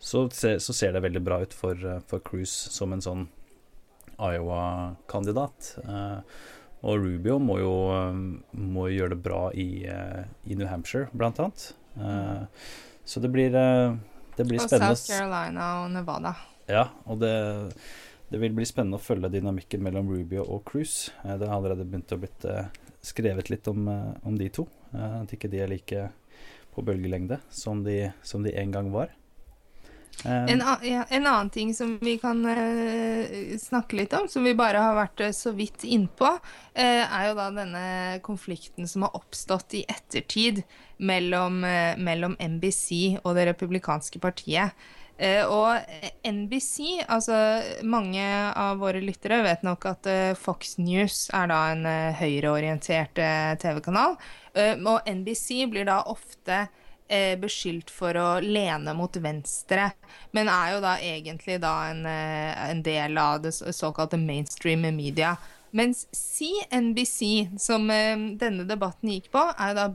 så, 0.04 0.26
ser- 0.32 0.58
det 0.92 1.00
veldig 1.04 1.20
bra 1.24 1.40
ut 1.44 1.52
for, 1.56 1.74
eh, 1.76 2.00
for 2.08 2.20
Cruise 2.24 2.70
som 2.72 2.92
en 2.96 3.02
sånn 3.04 3.26
Iowa-kandidat. 4.20 5.74
Eh, 5.84 6.18
og 6.84 6.98
Rubio 7.00 7.38
må 7.40 7.58
jo, 7.60 7.74
eh, 7.96 8.18
må 8.60 8.88
gjøre 8.92 9.14
det 9.14 9.22
bra 9.24 9.42
i, 9.56 9.84
eh, 9.88 10.24
i 10.46 10.54
New 10.58 10.68
Hampshire, 10.68 11.08
blant 11.16 11.38
annet. 11.40 11.72
Eh, 11.96 12.42
så 13.04 13.20
det 13.20 13.30
blir, 13.32 13.54
eh, 13.54 13.94
det 14.36 14.46
blir 14.48 14.60
Og 14.60 14.68
spennende. 14.68 14.96
South 14.96 15.10
Carolina 15.10 15.68
og 15.84 15.90
Nevada. 15.94 16.34
ja, 16.68 16.88
og 17.06 17.18
det, 17.20 17.32
det 18.30 18.40
vil 18.40 18.54
bli 18.56 18.64
spennende 18.66 18.98
å 18.98 19.04
følge 19.04 19.30
dynamikken 19.30 19.82
mellom 19.84 20.08
Rubio 20.10 20.44
og 20.44 20.64
Cruise. 20.64 21.12
Eh, 21.24 21.36
Det 21.38 21.48
har 21.48 21.56
allerede 21.58 21.84
begynt 21.84 22.12
å 22.12 22.18
blitt 22.18 22.44
eh, 22.44 22.66
skrevet 23.04 23.50
litt 23.50 23.68
om, 23.68 23.86
eh, 23.88 24.12
om 24.24 24.36
de 24.38 24.48
to. 24.48 24.66
At 24.94 25.32
ikke 25.34 25.50
de 25.50 25.58
er 25.58 25.68
like 25.68 26.08
på 26.74 26.82
bølgelengde 26.86 27.40
som 27.50 27.82
de, 27.84 28.12
som 28.22 28.42
de 28.42 28.52
en 28.56 28.70
gang 28.74 28.90
var. 28.94 29.10
Eh, 30.24 30.44
En, 30.52 30.62
en 31.08 31.26
annen 31.26 31.50
ting 31.50 31.74
som 31.74 31.98
vi 32.00 32.16
kan 32.18 32.44
eh, 32.46 33.58
snakke 33.60 33.96
litt 33.96 34.12
om, 34.16 34.28
som 34.28 34.44
vi 34.44 34.54
bare 34.56 34.80
har 34.80 34.96
vært 34.96 35.20
eh, 35.20 35.34
så 35.36 35.52
vidt 35.56 35.84
innpå, 35.84 36.30
eh, 36.74 37.04
er 37.04 37.28
jo 37.28 37.36
da 37.38 37.50
denne 37.52 37.84
konflikten 38.24 38.88
som 38.88 39.06
har 39.06 39.16
oppstått 39.18 39.76
i 39.80 39.84
ettertid 39.88 40.62
mellom, 40.98 41.64
mellom 41.98 42.36
NBC 42.38 43.18
og 43.24 43.34
det 43.34 43.48
republikanske 43.50 44.20
partiet. 44.22 44.70
Og 45.50 45.78
NBC, 46.26 47.04
altså 47.06 47.36
mange 47.86 48.22
av 48.58 48.78
våre 48.82 49.02
lyttere 49.02 49.40
vet 49.44 49.62
nok 49.66 49.84
at 49.90 50.08
Fox 50.38 50.76
News 50.78 51.28
er 51.34 51.50
da 51.50 51.58
en 51.70 51.84
høyreorientert 52.18 53.18
TV-kanal, 53.62 54.16
og 54.86 55.10
NBC 55.10 55.66
blir 55.70 55.86
da 55.90 56.00
ofte 56.10 56.64
eh, 57.08 57.34
beskyldt 57.40 57.90
for 57.92 58.16
å 58.16 58.28
lene 58.42 58.94
mot 58.96 59.16
venstre, 59.16 59.90
men 60.32 60.50
er 60.52 60.74
jo 60.74 60.80
da 60.84 60.94
egentlig 61.02 61.58
da 61.62 61.74
en, 61.90 62.04
eh, 62.06 62.70
en 62.70 62.82
del 62.82 63.18
av 63.18 63.42
det 63.42 63.52
såkalte 63.54 64.20
mainstream 64.20 64.86
media. 64.96 65.36
Mens 65.74 66.06
CNBC, 66.12 67.48
som 67.58 67.90
eh, 67.90 68.16
denne 68.38 68.66
debatten 68.68 69.10
gikk 69.10 69.32
på, 69.34 69.42
er 69.58 69.72
jo 69.72 69.80
da 69.80 69.88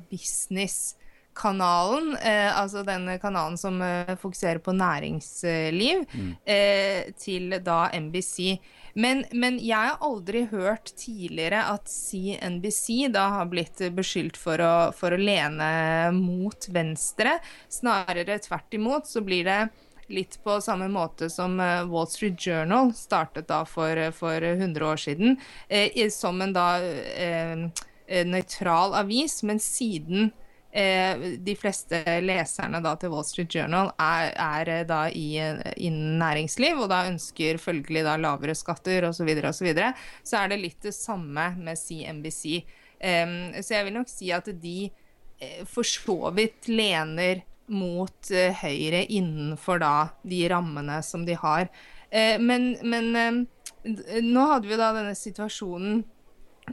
business-kanalen, 1.40 2.18
eh, 2.22 2.60
altså 2.60 2.84
denne 2.84 3.18
kanalen 3.20 3.58
som 3.58 3.82
eh, 3.82 4.16
fokuserer 4.18 4.60
på 4.60 4.74
næringsliv, 4.74 6.06
eh, 6.46 7.12
til 7.18 7.60
da 7.64 7.90
NBC. 7.94 8.60
Men, 8.96 9.24
men 9.32 9.60
jeg 9.60 9.78
har 9.78 10.00
aldri 10.02 10.48
hørt 10.52 10.94
tidligere 10.98 11.64
at 11.72 11.88
CNBC 11.88 13.12
da 13.14 13.30
har 13.30 13.46
blitt 13.46 13.80
beskyldt 13.96 14.38
for 14.38 14.60
å, 14.60 14.92
for 14.92 15.14
å 15.14 15.18
lene 15.20 16.12
mot 16.12 16.68
venstre. 16.70 17.40
Snarere 17.70 18.40
tvert 18.40 18.74
imot 18.74 19.08
så 19.08 19.22
blir 19.22 19.46
det 19.46 19.70
litt 20.10 20.40
på 20.44 20.58
samme 20.62 20.88
måte 20.90 21.30
som 21.30 21.60
eh, 21.60 21.86
Wall 21.86 22.08
Street 22.10 22.40
Journal 22.42 22.92
startet 22.94 23.48
da 23.48 23.64
for, 23.64 23.94
for 24.12 24.42
100 24.42 24.86
år 24.86 24.98
siden, 24.98 25.38
eh, 25.70 26.10
som 26.10 26.42
en 26.42 26.54
da 26.56 26.82
eh, 26.82 27.70
nøytral 28.26 28.98
avis, 28.98 29.44
men 29.46 29.62
siden 29.62 30.32
eh, 30.72 31.24
de 31.40 31.56
fleste 31.58 32.02
leserne 32.24 32.82
da 32.84 32.96
til 33.00 33.14
Wall 33.14 33.26
Street 33.28 33.56
Journal 33.56 33.92
er, 34.02 34.32
er 34.34 34.72
eh, 34.74 34.86
da 34.90 35.02
i, 35.10 35.28
eh, 35.42 35.62
innen 35.78 36.20
næringsliv, 36.22 36.84
og 36.84 36.90
da 36.92 37.06
ønsker 37.10 37.62
følgelig 37.62 38.06
da 38.08 38.18
lavere 38.22 38.56
skatter 38.58 39.10
osv., 39.10 39.22
så, 39.22 39.28
videre, 39.30 39.52
og 39.52 39.58
så, 39.58 39.68
videre, 39.68 39.94
så 40.24 40.42
er 40.42 40.54
det 40.54 40.62
litt 40.64 40.82
det 40.86 40.96
samme 40.98 41.52
med 41.60 41.80
CNBC. 41.80 42.64
Em, 43.00 43.38
så 43.64 43.78
jeg 43.78 43.88
vil 43.88 43.96
nok 43.96 44.12
si 44.12 44.34
at 44.36 44.50
de 44.62 44.78
eh, 45.40 45.62
for 45.70 45.88
så 45.88 46.34
vidt 46.36 46.68
lener 46.72 47.46
mot 47.70 48.32
eh, 48.34 48.54
høyre 48.64 49.04
innenfor 49.06 49.82
da 49.82 49.94
de 50.28 50.44
rammene 50.52 51.00
som 51.06 51.26
de 51.28 51.38
har. 51.40 51.70
Eh, 52.10 52.38
men 52.42 52.74
men 52.82 53.10
eh, 53.16 54.22
nå 54.26 54.48
hadde 54.52 54.70
vi 54.70 54.80
da 54.80 54.94
denne 54.96 55.16
situasjonen 55.18 56.02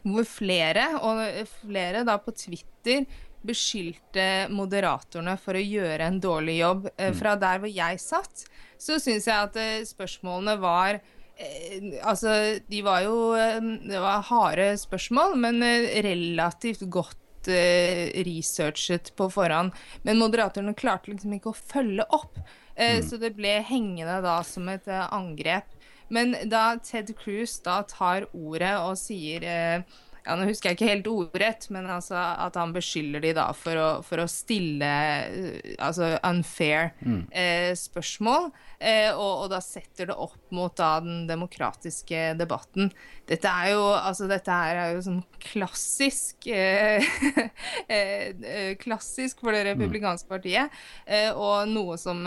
hvor 0.04 0.26
flere, 0.28 0.90
og 1.00 1.22
flere 1.62 2.02
da 2.04 2.18
på 2.20 2.34
Twitter, 2.36 3.06
beskyldte 3.46 4.46
moderatorene 4.52 5.36
for 5.40 5.58
å 5.58 5.62
gjøre 5.62 6.06
en 6.10 6.18
dårlig 6.22 6.58
jobb. 6.60 6.88
Eh, 6.96 7.12
Fra 7.16 7.36
der 7.40 7.60
hvor 7.62 7.70
jeg 7.72 8.00
satt, 8.02 8.46
så 8.78 8.98
syns 9.02 9.28
jeg 9.28 9.36
at 9.36 9.56
eh, 9.60 9.84
spørsmålene 9.88 10.56
var 10.60 10.98
eh, 10.98 11.94
Altså, 12.02 12.58
de 12.68 12.82
var 12.84 13.04
jo 13.04 13.16
Det 13.36 14.00
var 14.02 14.26
harde 14.30 14.72
spørsmål, 14.80 15.36
men 15.46 15.62
relativt 16.04 16.84
godt 16.90 17.22
researchet 17.46 19.12
på 19.16 19.28
forhånd. 19.30 19.70
Men 20.02 20.18
moderatorene 20.18 20.74
klarte 20.74 21.12
liksom 21.12 21.36
ikke 21.36 21.52
å 21.52 21.58
følge 21.58 22.06
opp, 22.16 22.40
eh, 22.74 22.98
så 23.06 23.20
det 23.22 23.36
ble 23.36 23.60
hengende 23.68 24.18
da 24.24 24.40
som 24.42 24.66
et 24.72 24.88
angrep. 24.90 25.68
Men 26.08 26.36
da 26.46 26.76
Ted 26.82 27.12
Cruz 27.18 27.58
da 27.64 27.80
tar 27.86 28.28
ordet 28.32 28.74
og 28.78 28.94
sier 28.98 29.42
eh, 29.46 29.96
ja, 30.26 30.34
Nå 30.34 30.48
husker 30.48 30.72
jeg 30.72 30.78
ikke 30.78 30.88
helt 30.90 31.08
ordrett, 31.10 31.68
men 31.74 31.86
altså 31.90 32.16
at 32.18 32.56
han 32.58 32.72
beskylder 32.74 33.22
de 33.22 33.32
da 33.36 33.46
for 33.54 33.78
å, 33.78 33.88
for 34.06 34.22
å 34.22 34.26
stille 34.30 34.88
eh, 35.22 35.74
altså 35.78 36.16
unfair 36.26 36.90
eh, 37.30 37.70
spørsmål, 37.78 38.50
eh, 38.80 39.12
og, 39.12 39.44
og 39.44 39.52
da 39.54 39.60
setter 39.62 40.10
det 40.10 40.18
opp 40.26 40.50
mot 40.56 40.74
da 40.76 40.96
den 41.04 41.24
demokratiske 41.30 42.32
debatten. 42.40 42.90
Dette 43.30 43.50
er 43.50 43.72
jo, 43.76 43.84
altså 43.94 44.26
dette 44.30 44.58
her 44.58 44.82
er 44.82 44.94
jo 44.96 45.04
sånn 45.06 45.22
klassisk 45.46 46.48
eh, 46.50 47.06
eh, 47.86 48.32
eh, 48.34 48.72
Klassisk 48.82 49.44
for 49.44 49.54
det 49.54 49.64
republikanske 49.70 50.30
partiet, 50.30 50.74
eh, 51.06 51.30
og 51.30 51.70
noe 51.70 51.96
som 52.00 52.26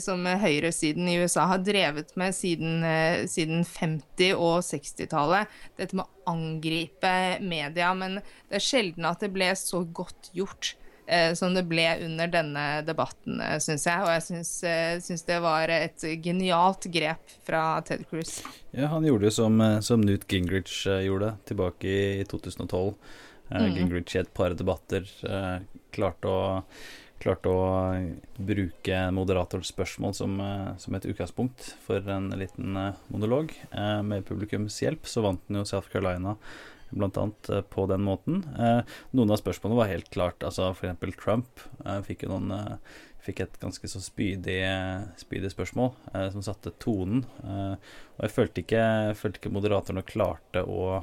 som 0.00 0.22
høyresiden 0.26 1.08
i 1.10 1.16
USA 1.22 1.48
har 1.50 1.58
drevet 1.66 2.12
med 2.16 2.34
siden, 2.36 2.84
eh, 2.84 3.24
siden 3.26 3.64
50- 3.66 4.36
og 4.36 4.62
60-tallet. 4.62 5.50
Dette 5.76 5.96
med 5.98 6.06
å 6.06 6.30
angripe 6.30 7.40
media. 7.42 7.92
Men 7.94 8.20
det 8.48 8.60
er 8.60 8.64
sjelden 8.64 9.04
at 9.10 9.20
det 9.20 9.32
ble 9.34 9.50
så 9.58 9.82
godt 9.84 10.30
gjort 10.36 10.74
eh, 11.06 11.34
som 11.36 11.52
det 11.54 11.66
ble 11.68 11.84
under 12.06 12.30
denne 12.32 12.64
debatten, 12.86 13.40
eh, 13.40 13.58
syns 13.58 13.84
jeg. 13.88 14.00
Og 14.04 14.12
jeg 14.14 14.24
syns, 14.28 14.52
eh, 14.64 15.26
det 15.26 15.40
var 15.42 15.68
et 15.68 16.06
genialt 16.24 16.88
grep 16.94 17.34
fra 17.44 17.80
Ted 17.84 18.06
Cruz. 18.10 18.42
Ja, 18.72 18.88
han 18.94 19.04
gjorde 19.04 19.28
det 19.28 19.34
som, 19.36 19.60
eh, 19.60 19.80
som 19.80 20.00
Newt 20.00 20.26
Gingrich 20.28 20.86
eh, 20.86 21.04
gjorde 21.08 21.36
tilbake 21.46 21.94
i 22.20 22.24
2012. 22.24 22.94
Eh, 22.94 23.22
Mm. 23.54 23.74
Gingrich 23.76 24.14
i 24.16 24.18
et 24.22 24.32
par 24.34 24.54
debatter 24.56 25.04
eh, 25.28 25.58
klarte 25.92 26.24
å 26.26 26.62
klarte 27.24 27.50
å 27.50 27.64
bruke 28.36 29.00
moderatorens 29.14 29.72
spørsmål 29.72 30.14
som, 30.16 30.36
eh, 30.40 30.76
som 30.78 30.94
et 30.94 31.06
utgangspunkt 31.08 31.72
for 31.86 32.04
en 32.10 32.30
liten 32.38 32.76
eh, 32.76 33.00
monolog. 33.08 33.54
Eh, 33.72 34.02
Med 34.02 34.26
publikums 34.28 34.76
hjelp 34.82 35.08
så 35.08 35.24
vant 35.24 35.40
han 35.48 35.60
jo 35.60 35.64
South 35.68 35.90
Carolina 35.92 36.36
eh, 36.94 37.62
på 37.70 37.86
den 37.90 38.04
måten. 38.04 38.44
Noen 39.12 39.34
av 39.34 39.40
spørsmålene 39.40 39.80
var 39.80 39.90
helt 39.90 40.12
klart, 40.14 40.44
altså 40.44 40.70
eksempel 40.74 41.16
Trump 41.18 41.64
fikk 42.06 42.26
jo 42.26 42.36
noen 42.36 42.78
Fikk 43.24 43.38
et 43.40 43.54
ganske 43.56 43.88
så 43.88 44.02
spydig, 44.04 44.58
spydig 45.16 45.48
spørsmål 45.48 45.94
som 46.34 46.42
satte 46.44 46.74
tonen. 46.76 47.22
Og 47.40 48.18
jeg 48.20 48.32
følte 48.34 48.60
ikke, 48.60 48.82
jeg 49.08 49.16
følte 49.16 49.40
ikke 49.40 49.52
moderatorene 49.54 50.02
klarte 50.04 50.60
å 50.68 51.00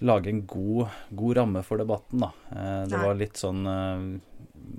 lage 0.00 0.30
en 0.32 0.42
god, 0.46 0.88
god 1.10 1.36
ramme 1.36 1.62
for 1.66 1.76
debatten, 1.80 2.20
da. 2.24 2.30
Eh, 2.50 2.84
det 2.88 2.96
Nei. 2.96 3.06
var 3.06 3.14
litt 3.18 3.36
sånn 3.40 3.60
eh, 3.66 4.20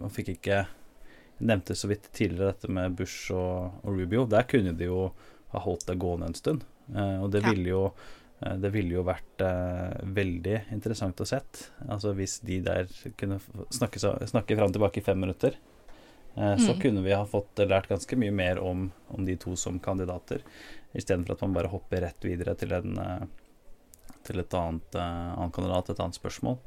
Man 0.02 0.10
fikk 0.14 0.30
ikke 0.36 0.56
Jeg 0.62 1.48
nevnte 1.48 1.76
så 1.76 1.88
vidt 1.90 2.08
tidligere 2.14 2.52
dette 2.54 2.70
med 2.70 2.96
Bush 2.96 3.32
og, 3.34 3.80
og 3.84 3.96
Rubio. 3.98 4.26
Der 4.30 4.44
kunne 4.50 4.74
de 4.78 4.86
jo 4.86 5.12
ha 5.52 5.60
holdt 5.60 5.88
det 5.88 5.98
gående 6.00 6.28
en 6.30 6.38
stund. 6.38 6.64
Eh, 6.94 7.18
og 7.24 7.32
det 7.32 7.42
Ja. 7.44 7.50
ville 7.54 7.70
jo 7.70 7.86
det 8.42 8.72
ville 8.74 8.96
jo 8.96 9.04
vært 9.06 9.38
veldig 10.02 10.72
interessant 10.74 11.20
å 11.22 11.26
sett. 11.30 11.68
Altså 11.88 12.10
Hvis 12.18 12.40
de 12.42 12.56
der 12.66 12.88
kunne 13.16 13.36
snakke, 13.70 14.00
snakke 14.02 14.56
fram 14.58 14.72
og 14.72 14.74
tilbake 14.74 14.98
i 14.98 15.04
fem 15.06 15.20
minutter, 15.22 15.54
eh, 16.38 16.56
så 16.58 16.74
Mm. 16.74 16.80
kunne 16.82 17.04
vi 17.04 17.12
ha 17.14 17.24
fått 17.26 17.54
lært 17.70 17.88
ganske 17.88 18.18
mye 18.18 18.32
mer 18.34 18.58
om, 18.58 18.92
om 19.14 19.26
de 19.26 19.36
to 19.36 19.56
som 19.56 19.78
kandidater, 19.80 20.42
istedenfor 20.96 21.34
at 21.38 21.42
man 21.42 21.54
bare 21.54 21.68
hopper 21.70 22.02
rett 22.02 22.20
videre 22.26 22.56
til 22.58 22.74
en 22.74 22.98
til 24.28 24.40
et 24.44 24.54
annet, 24.58 24.96
eh, 24.96 25.30
annen 25.36 25.52
kandidat, 25.56 25.90
et 25.94 26.00
annet 26.04 26.18
spørsmål. 26.20 26.58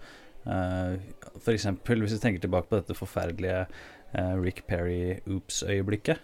Uh, 0.44 0.98
for 1.40 1.54
eksempel 1.54 2.02
hvis 2.04 2.12
vi 2.18 2.20
tenker 2.20 2.42
tilbake 2.44 2.68
på 2.68 2.76
dette 2.76 2.92
forferdelige 2.98 3.62
eh, 4.12 4.34
Rick 4.44 4.66
Perry-oops-øyeblikket, 4.68 6.18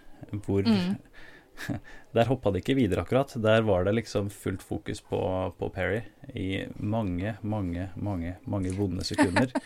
hvor 0.45 0.61
Mm. 0.67 0.97
Der 2.15 2.25
hoppa 2.25 2.49
det 2.51 2.61
ikke 2.63 2.75
videre, 2.75 3.01
akkurat. 3.03 3.33
Der 3.43 3.61
var 3.61 3.83
det 3.85 3.93
liksom 3.93 4.29
fullt 4.33 4.63
fokus 4.63 5.01
på, 5.01 5.19
på 5.59 5.67
Perry 5.73 5.99
i 6.33 6.65
mange, 6.79 7.35
mange, 7.43 7.89
mange 7.95 8.35
mange 8.45 8.71
vonde 8.77 9.03
sekunder. 9.05 9.51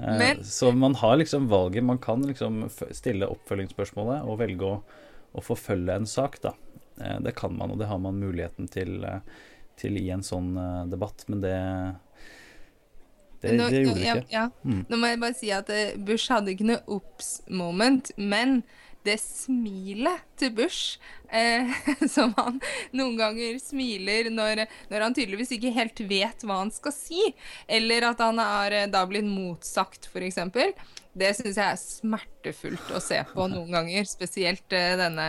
Eh, 0.00 0.18
Men- 0.18 0.42
så 0.44 0.72
man 0.76 0.94
har 0.94 1.16
liksom 1.16 1.46
valget. 1.48 1.82
Man 1.84 1.98
kan 1.98 2.20
liksom 2.22 2.66
stille 2.92 3.26
oppfølgingsspørsmålet 3.32 4.26
og 4.28 4.38
velge 4.42 4.66
å, 4.68 4.82
å 5.32 5.40
forfølge 5.40 5.94
en 5.94 6.06
sak, 6.06 6.36
da. 6.42 6.52
Eh, 7.00 7.18
det 7.24 7.32
kan 7.38 7.54
man, 7.56 7.70
og 7.72 7.78
det 7.80 7.86
har 7.88 7.98
man 7.98 8.18
muligheten 8.20 8.68
til, 8.68 9.04
eh, 9.04 9.20
til 9.76 9.98
i 10.00 10.06
en 10.14 10.24
sånn 10.24 10.52
eh, 10.60 10.82
debatt, 10.92 11.24
men 11.28 11.42
det 11.44 11.56
det, 13.42 13.52
Nå- 13.52 13.68
det 13.70 13.82
gjorde 13.84 14.00
det 14.00 14.08
ikke. 14.08 14.32
Ja. 14.32 14.46
Mm. 14.64 14.80
Nå 14.88 14.96
må 14.98 15.10
jeg 15.12 15.20
bare 15.22 15.36
si 15.36 15.50
at 15.54 15.68
eh, 15.70 15.94
Bush 16.00 16.32
hadde 16.32 16.54
ikke 16.54 16.66
noe 16.70 16.80
ops-moment, 16.96 18.10
men 18.16 18.62
det 19.06 19.18
smilet 19.22 20.24
til 20.40 20.50
Bush, 20.56 20.96
eh, 21.30 21.68
som 22.14 22.32
han 22.40 22.56
noen 22.96 23.14
ganger 23.20 23.60
smiler 23.62 24.32
når, 24.34 24.64
når 24.90 25.04
han 25.04 25.14
tydeligvis 25.14 25.52
ikke 25.54 25.70
helt 25.76 26.00
vet 26.10 26.42
hva 26.42 26.56
han 26.64 26.72
skal 26.74 26.96
si, 26.96 27.22
eller 27.70 28.08
at 28.08 28.24
han 28.24 28.40
har 28.42 28.74
eh, 28.74 28.88
da 28.90 29.04
blitt 29.06 29.28
motsagt, 29.28 30.08
f.eks., 30.10 30.40
det 31.16 31.32
syns 31.38 31.56
jeg 31.58 31.64
er 31.64 31.80
smertefullt 31.80 32.92
å 32.94 33.00
se 33.02 33.18
på 33.32 33.46
noen 33.50 33.72
ganger, 33.72 34.08
spesielt 34.08 34.76
eh, 34.76 34.94
denne 35.00 35.28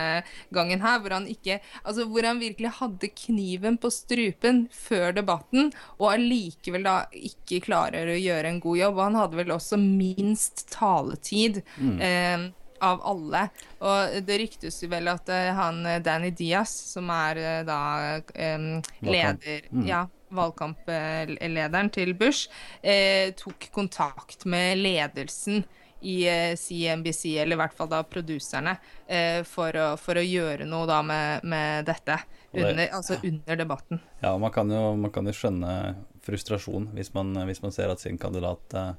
gangen 0.54 0.84
her, 0.84 1.00
hvor 1.02 1.16
han 1.16 1.28
ikke 1.30 1.58
Altså 1.82 2.04
hvor 2.10 2.26
han 2.26 2.40
virkelig 2.42 2.74
hadde 2.78 3.10
kniven 3.16 3.78
på 3.80 3.90
strupen 3.92 4.66
før 4.74 5.14
debatten, 5.16 5.72
og 5.96 6.12
allikevel 6.12 6.84
da 6.86 6.96
ikke 7.14 7.62
klarer 7.64 8.12
å 8.12 8.18
gjøre 8.18 8.52
en 8.52 8.60
god 8.62 8.80
jobb. 8.82 8.98
Og 8.98 9.04
han 9.06 9.18
hadde 9.22 9.40
vel 9.40 9.54
også 9.56 9.80
minst 9.80 10.66
taletid. 10.74 11.62
Eh, 11.78 12.48
av 12.80 13.00
alle. 13.06 13.48
Og 13.82 14.18
det 14.26 14.38
ryktes 14.42 14.82
jo 14.82 14.90
vel 14.92 15.10
at 15.10 15.30
eh, 15.34 15.50
han 15.56 15.82
Danny 16.04 16.30
Diaz, 16.36 16.70
som 16.92 17.10
er 17.10 17.40
eh, 17.42 17.64
da 17.66 17.80
um, 18.20 18.68
leder 19.02 19.66
Ja, 19.86 20.04
valgkamplederen 20.30 21.90
til 21.94 22.14
Bush, 22.18 22.48
eh, 22.82 23.30
tok 23.38 23.68
kontakt 23.74 24.44
med 24.46 24.78
ledelsen 24.78 25.64
i 26.00 26.20
eh, 26.30 26.52
CNBC, 26.56 27.36
eller 27.42 27.56
i 27.56 27.60
hvert 27.62 27.74
fall 27.74 27.88
da 27.90 28.02
produserne, 28.06 28.76
eh, 29.10 29.40
for, 29.48 29.74
å, 29.74 29.88
for 29.98 30.14
å 30.20 30.22
gjøre 30.22 30.66
noe 30.68 30.86
da 30.86 31.00
med, 31.02 31.42
med 31.44 31.86
dette. 31.88 32.20
Det- 32.52 32.62
Under, 32.70 32.86
altså 32.96 33.18
under 33.22 33.56
debatten. 33.60 34.00
Ja, 34.22 34.36
man 34.38 34.50
kan 34.54 34.70
jo, 34.72 34.94
man 34.96 35.10
kan 35.12 35.26
jo 35.28 35.32
skjønne 35.36 35.96
frustrasjon 36.24 36.90
hvis 36.96 37.10
man, 37.14 37.34
hvis 37.48 37.60
man 37.62 37.72
ser 37.72 37.90
at 37.92 38.00
sin 38.00 38.16
kandidat 38.20 38.74
eh, 38.74 38.92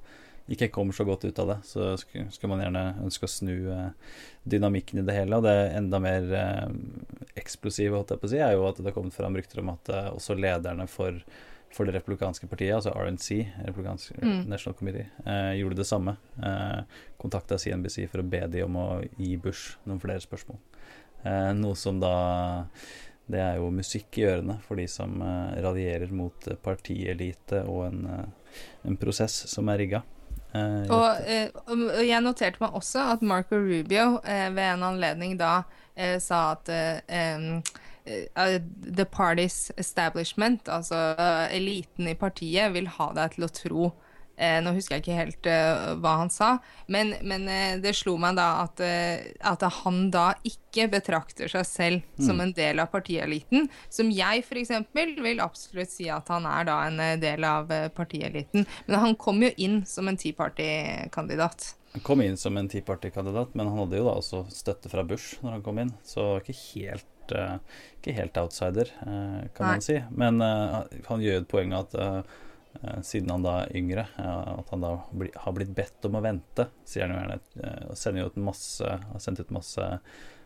ikke 0.49 0.71
kommer 0.73 0.95
så 0.97 1.05
godt 1.05 1.25
ut 1.25 1.39
av 1.39 1.51
det. 1.51 1.57
Så 1.67 1.91
skulle, 2.01 2.49
man 2.49 2.63
gjerne 2.63 2.83
ønske 3.05 3.27
å 3.27 3.31
snu 3.31 3.53
eh, 3.73 4.15
dynamikken 4.49 5.01
i 5.01 5.05
det 5.05 5.15
hele. 5.17 5.37
Og 5.37 5.45
det 5.45 5.55
enda 5.77 5.99
mer 6.01 6.31
eh, 6.35 6.65
eksplosive, 7.39 7.95
holdt 7.95 8.15
jeg 8.15 8.21
på 8.21 8.29
å 8.29 8.31
si, 8.33 8.41
er 8.41 8.55
jo 8.55 8.65
at 8.69 8.79
det 8.81 8.89
har 8.89 8.97
kommet 8.97 9.17
fram 9.17 9.37
rykter 9.37 9.61
om 9.61 9.73
at 9.75 9.91
eh, 9.93 10.09
også 10.15 10.37
lederne 10.39 10.87
for, 10.89 11.19
for 11.75 11.85
det 11.85 11.93
republikanske 11.99 12.49
partiet, 12.49 12.73
altså 12.79 12.95
RNC, 12.95 13.29
Republikansk 13.67 14.17
Mm. 14.19 14.41
National 14.49 14.77
Committee, 14.79 15.09
eh, 15.25 15.53
gjorde 15.61 15.81
det 15.83 15.87
samme. 15.89 16.17
Eh, 16.41 16.79
Kontakta 17.21 17.59
CNBC 17.61 18.07
for 18.09 18.23
å 18.23 18.29
be 18.29 18.41
de 18.49 18.65
om 18.65 18.79
å 18.79 18.87
gi 19.19 19.35
Bush 19.37 19.77
noen 19.85 20.01
flere 20.01 20.23
spørsmål. 20.23 20.57
Eh, 21.23 21.53
noe 21.59 21.77
som 21.77 22.01
da 22.01 22.15
det 23.29 23.41
er 23.45 23.59
jo 23.59 23.67
musikk 23.69 24.17
i 24.17 24.23
ørene 24.25 24.55
for 24.65 24.79
de 24.81 24.87
som 24.89 25.19
eh, 25.21 25.59
raljerer 25.61 26.09
mot 26.09 26.47
partielite 26.65 27.61
og 27.69 27.83
en, 27.91 28.31
en 28.81 28.97
prosess 28.97 29.43
som 29.51 29.69
er 29.69 29.83
rigga. 29.83 30.01
Eh, 30.53 30.89
Og, 30.89 31.27
og 31.69 31.99
jeg 32.07 32.21
noterte 32.25 32.61
meg 32.63 32.73
også 32.73 33.03
at 33.13 33.21
Marco 33.21 33.59
Rubio 33.61 34.19
eh, 34.23 34.47
ved 34.55 34.65
en 34.73 34.87
anledning 34.93 35.37
da 35.39 35.61
sa 36.23 36.53
at 36.53 36.69
eh, 36.71 37.59
the 38.07 39.05
party's 39.05 39.69
establishment, 39.77 40.69
altså 40.71 40.95
eliten 41.51 42.07
i 42.07 42.15
partiet, 42.15 42.71
vil 42.73 42.87
ha 42.95 43.09
deg 43.17 43.35
til 43.35 43.45
å 43.45 43.49
tro 43.51 43.89
Nå 44.39 44.73
husker 44.75 44.97
jeg 44.97 45.03
ikke 45.03 45.17
helt 45.17 45.49
eh, 45.51 45.89
hva 45.99 46.15
han 46.21 46.31
sa, 46.31 46.53
men, 46.87 47.13
men 47.27 47.47
eh, 47.51 47.77
det 47.83 47.95
slo 47.97 48.15
meg 48.21 48.37
da 48.39 48.47
at, 48.63 48.79
eh, 48.83 49.31
at 49.43 49.65
han 49.81 50.05
da 50.13 50.29
ikke 50.47 50.87
betrakter 50.93 51.51
seg 51.51 51.65
selv 51.67 52.23
som 52.23 52.39
en 52.39 52.53
del 52.55 52.79
av 52.79 52.91
partieliten, 52.93 53.67
som 53.91 54.11
jeg 54.13 54.45
f.eks. 54.45 54.71
vil 54.95 55.43
absolutt 55.43 55.91
si 55.91 56.07
at 56.13 56.29
han 56.31 56.47
er 56.49 56.69
da 56.69 56.79
en 56.87 57.03
eh, 57.03 57.17
del 57.21 57.45
av 57.47 57.71
eh, 57.73 57.89
partieliten. 57.93 58.67
Men 58.87 59.03
han 59.03 59.17
kom 59.19 59.43
jo 59.43 59.51
inn 59.57 59.81
som 59.89 60.07
en 60.07 60.19
Tea 60.19 60.35
Party-kandidat. 60.37 61.73
Han 61.93 62.05
kom 62.05 62.21
inn 62.21 62.37
som 62.37 62.57
en 62.57 62.69
Tea 62.69 62.81
Party-kandidat, 62.81 63.53
men 63.53 63.67
han 63.67 63.77
hadde 63.81 63.97
jo 63.97 64.05
da 64.05 64.17
også 64.19 64.43
støtte 64.53 64.91
fra 64.91 65.03
Bush 65.07 65.39
når 65.43 65.57
han 65.57 65.63
kom 65.65 65.79
inn, 65.81 65.93
så 66.05 66.35
ikke 66.37 66.57
helt, 66.59 67.33
eh, 67.33 67.55
ikke 67.97 68.13
helt 68.19 68.37
outsider, 68.37 68.91
eh, 69.01 69.47
kan 69.55 69.65
Nei. 69.65 69.71
man 69.73 69.85
si. 69.85 69.97
Men 70.11 70.43
uh, 70.43 70.83
han 71.09 71.25
gjør 71.25 71.39
jo 71.39 71.41
et 71.41 71.49
poeng 71.49 71.73
av 71.73 71.87
at 71.87 71.97
eh, 71.97 72.19
eh, 72.19 72.37
siden 73.01 73.29
han 73.33 73.43
da 73.43 73.55
er 73.63 73.75
yngre, 73.75 74.05
eh, 74.17 74.49
at 74.59 74.69
han 74.69 74.83
da 74.83 74.91
har 75.35 75.55
blitt 75.55 75.75
bedt 75.75 76.05
om 76.05 76.19
å 76.19 76.23
vente, 76.23 76.69
sier 76.85 77.07
han 77.07 77.15
jo 77.15 77.21
gjerne. 77.21 77.39
eh, 77.63 77.95
sender 77.95 78.21
jo 78.21 78.27
ut 78.27 78.41
masse, 78.49 78.85
har 78.85 79.19
sendt 79.19 79.39
ut 79.39 79.55
masse 79.55 79.87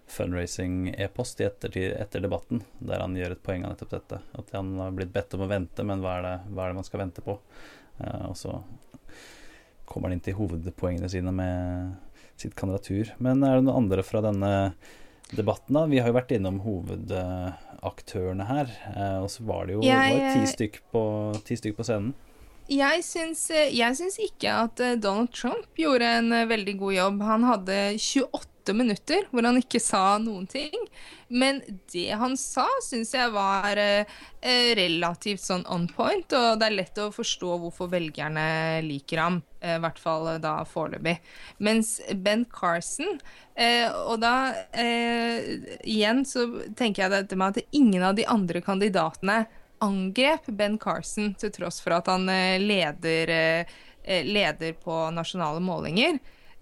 fundraising-e-post 0.07 1.41
etter, 1.41 1.77
etter 1.77 2.23
debatten, 2.23 2.63
der 2.79 2.99
han 2.99 3.15
gjør 3.15 3.35
et 3.35 3.43
poeng 3.43 3.65
av 3.65 3.73
nettopp 3.73 3.93
dette. 3.93 4.21
At 4.39 4.51
han 4.51 4.73
har 4.79 4.91
blitt 4.91 5.13
bedt 5.13 5.33
om 5.33 5.45
å 5.45 5.51
vente, 5.51 5.83
men 5.83 6.03
hva 6.03 6.17
er 6.17 6.25
det, 6.27 6.35
hva 6.51 6.65
er 6.65 6.73
det 6.73 6.79
man 6.79 6.87
skal 6.87 7.03
vente 7.05 7.23
på? 7.23 7.37
Eh, 7.99 8.25
og 8.29 8.35
så 8.39 8.57
kommer 9.85 10.09
han 10.09 10.17
inn 10.17 10.25
til 10.25 10.37
hovedpoengene 10.39 11.09
sine 11.11 11.31
med 11.35 11.95
sitt 12.39 12.55
kandidatur. 12.55 13.13
Men 13.19 13.43
er 13.43 13.59
det 13.59 13.67
noen 13.67 13.83
andre 13.83 14.03
fra 14.03 14.23
denne 14.25 14.73
debatten, 15.35 15.73
da? 15.77 15.85
Vi 15.89 15.99
har 15.99 16.07
jo 16.11 16.15
vært 16.17 16.31
innom 16.35 16.59
hovedaktørene 16.63 18.45
her. 18.47 18.69
eh, 18.95 19.17
Og 19.23 19.29
så 19.31 19.43
var 19.47 19.65
det 19.67 19.73
jo 19.77 19.81
det 19.81 19.95
var 19.95 20.07
jo 20.11 20.19
ti 20.33 20.43
eh, 20.43 20.51
stykk 20.53 20.79
på, 20.93 21.03
ti 21.45 21.55
stykk 21.59 21.77
på 21.77 21.83
scenen. 21.87 22.13
Jeg 22.71 23.03
syns, 23.03 23.49
eh, 23.51 23.69
jeg 23.75 23.95
syns 23.99 24.17
ikke 24.23 24.53
at 24.67 24.79
Donald 25.03 25.31
Trump 25.35 25.67
gjorde 25.75 26.05
en 26.21 26.29
veldig 26.47 26.77
god 26.79 26.93
jobb. 26.93 27.21
Han 27.21 27.43
hadde 27.43 27.79
28 27.99 28.52
minutter 28.71 29.25
hvor 29.31 29.43
han 29.43 29.59
ikke 29.59 29.81
sa 29.83 30.15
noen 30.23 30.45
ting. 30.47 30.71
Men 31.27 31.59
det 31.91 32.13
han 32.15 32.37
sa, 32.37 32.63
syns 32.85 33.11
jeg 33.15 33.31
var 33.33 33.75
eh, 33.81 34.05
eh, 34.39 34.69
relativt 34.77 35.41
sånn 35.43 35.65
on 35.67 35.87
point, 35.91 36.31
og 36.37 36.59
det 36.61 36.67
er 36.69 36.75
lett 36.77 36.99
å 37.01 37.09
forstå 37.11 37.57
hvorfor 37.63 37.89
velgerne 37.91 38.45
liker 38.85 39.19
ham. 39.19 39.41
eh, 39.59 39.75
I 39.75 39.81
hvert 39.83 39.99
fall 39.99 40.27
eh, 40.35 40.39
da 40.43 40.59
foreløpig. 40.69 41.17
Mens 41.57 41.95
Ben 42.15 42.45
Carson 42.45 43.17
eh, 43.55 43.89
Og 43.89 44.21
da 44.21 44.53
eh, 44.71 45.57
igjen 45.83 46.23
så 46.29 46.45
tenker 46.77 47.03
jeg 47.03 47.15
dette 47.15 47.35
med 47.35 47.57
at 47.57 47.75
ingen 47.75 48.05
av 48.05 48.15
de 48.15 48.27
andre 48.29 48.61
kandidatene 48.61 49.41
angrep 49.83 50.45
Ben 50.47 50.77
Carson 50.79 51.33
til 51.35 51.51
tross 51.51 51.81
for 51.83 51.97
at 51.97 52.07
han 52.07 52.29
leder 52.61 53.65
leder 54.03 54.73
på 54.83 54.95
nasjonale 55.15 55.59
målinger, 55.63 56.17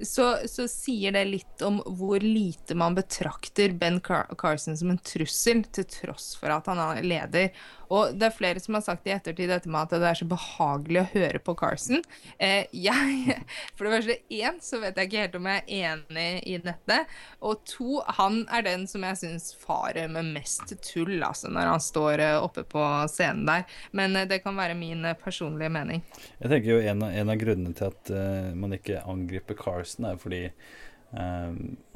så, 0.07 0.37
så, 0.45 0.67
sier 0.67 1.15
det 1.15 1.25
litt 1.29 1.65
om 1.65 1.81
hvor 1.97 2.23
lite 2.23 2.75
man 2.77 2.95
betrakter 2.97 3.73
Ben 3.77 3.99
Car 4.03 4.29
Carson 4.37 4.77
som 4.77 4.93
en 4.93 5.01
trussel, 5.01 5.63
til 5.73 5.87
tross 5.89 6.33
for 6.39 6.53
at 6.53 6.69
han 6.71 6.81
er 6.81 7.05
leder. 7.05 7.51
Og 7.91 8.13
det 8.15 8.29
er 8.29 8.35
flere 8.35 8.61
som 8.63 8.77
har 8.77 8.83
sagt 8.85 9.07
i 9.07 9.11
ettertid 9.11 9.49
dette 9.51 9.69
med 9.69 9.83
at 9.83 9.99
det 9.99 10.07
er 10.07 10.19
så 10.21 10.27
behagelig 10.31 11.01
å 11.01 11.09
høre 11.11 11.41
på 11.43 11.55
Carson. 11.59 11.99
Eh, 12.39 12.69
jeg, 12.71 13.35
for 13.75 13.87
det 13.87 13.97
første, 13.97 14.17
én, 14.31 14.61
så 14.63 14.79
vet 14.83 14.97
jeg 14.97 15.09
ikke 15.09 15.25
helt 15.25 15.37
om 15.41 15.49
jeg 15.51 15.63
er 15.65 15.89
enig 15.91 16.29
i 16.47 16.55
dette. 16.63 17.01
Og 17.43 17.65
to, 17.67 17.99
han 18.19 18.45
er 18.53 18.63
den 18.67 18.87
som 18.87 19.03
jeg 19.07 19.19
syns 19.19 19.49
farer 19.59 20.07
med 20.11 20.31
mest 20.37 20.71
tull, 20.87 21.17
altså, 21.19 21.51
når 21.51 21.73
han 21.73 21.83
står 21.83 22.23
eh, 22.23 22.37
oppe 22.39 22.63
på 22.71 22.85
scenen 23.11 23.43
der. 23.49 23.67
Men 23.97 24.15
eh, 24.15 24.27
det 24.29 24.39
kan 24.45 24.55
være 24.55 24.77
min 24.79 25.03
eh, 25.05 25.17
personlige 25.19 25.73
mening. 25.73 26.05
Jeg 26.39 26.53
tenker 26.53 26.71
jo 26.71 26.79
en 26.79 27.03
av, 27.03 27.11
en 27.11 27.33
av 27.35 27.41
grunnene 27.43 27.75
til 27.75 27.91
at 27.91 28.13
uh, 28.15 28.53
man 28.57 28.77
ikke 28.77 29.03
angriper 29.03 29.57
Carson, 29.59 29.90
er 29.99 30.21
fordi 30.21 30.45
uh, 30.47 31.51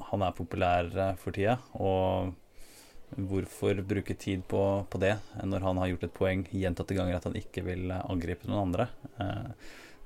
han 0.09 0.25
er 0.25 0.35
populær 0.35 0.91
for 1.21 1.31
tida. 1.35 1.59
og 1.79 2.33
Hvorfor 3.15 3.79
bruke 3.87 4.13
tid 4.17 4.43
på, 4.49 4.61
på, 4.89 4.99
det 4.99 5.13
når 5.43 5.63
han 5.63 5.77
har 5.79 5.91
gjort 5.91 6.05
et 6.07 6.15
poeng 6.15 6.41
gjentatte 6.51 6.97
ganger 6.97 7.15
at 7.15 7.27
han 7.29 7.37
ikke 7.39 7.63
vil 7.63 7.91
eh, 7.93 8.07
angripe 8.11 8.49
noen 8.49 8.65
andre? 8.65 8.87
Eh, 9.21 9.51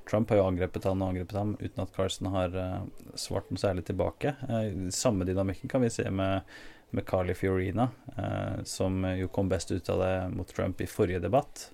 Trump 0.10 0.30
har 0.30 0.42
jo 0.42 0.48
angrepet 0.50 0.86
han 0.86 1.02
og 1.02 1.14
angrepet 1.14 1.38
ham 1.38 1.56
uten 1.62 1.82
at 1.82 1.96
Carson 1.96 2.30
har 2.36 2.54
eh, 2.60 2.84
svart 3.18 3.50
noe 3.50 3.62
særlig 3.62 3.88
tilbake. 3.88 4.36
Eh, 4.46 4.78
samme 4.94 5.26
dynamikken 5.26 5.72
kan 5.72 5.82
vi 5.82 5.90
se 5.94 6.06
med, 6.12 6.46
med 6.94 7.08
Carly 7.10 7.34
Fiorina, 7.38 7.90
eh, 8.14 8.62
som 8.70 9.02
jo 9.16 9.32
kom 9.34 9.50
best 9.50 9.74
ut 9.74 9.90
av 9.90 10.04
det 10.04 10.14
mot 10.36 10.54
Trump 10.54 10.82
i 10.84 10.90
forrige 10.90 11.24
debatt. 11.24 11.70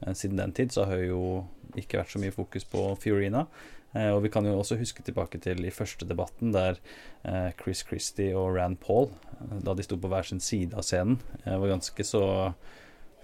Eh, 0.00 0.14
siden 0.16 0.40
den 0.40 0.56
tid 0.56 0.72
så 0.72 0.86
har 0.88 1.04
jo 1.04 1.42
ikke 1.76 2.00
vært 2.00 2.14
så 2.14 2.22
mye 2.22 2.36
fokus 2.38 2.64
på 2.70 2.86
Fiorina. 3.02 3.44
Eh, 3.96 4.10
og 4.12 4.22
vi 4.24 4.30
kan 4.32 4.44
jo 4.44 4.58
også 4.58 4.76
huske 4.80 5.02
tilbake 5.04 5.40
til 5.42 5.64
i 5.64 5.72
første 5.72 6.06
debatten, 6.08 6.52
der 6.52 6.78
eh, 7.24 7.50
Chris 7.60 7.84
Christie 7.88 8.36
og 8.36 8.58
Rand 8.58 8.80
Paul, 8.82 9.10
eh, 9.40 9.58
da 9.64 9.74
de 9.76 9.86
sto 9.86 9.98
på 10.00 10.10
hver 10.12 10.28
sin 10.28 10.42
side 10.44 10.76
av 10.76 10.84
scenen, 10.86 11.18
var 11.46 11.72
ganske 11.72 12.04
så, 12.04 12.22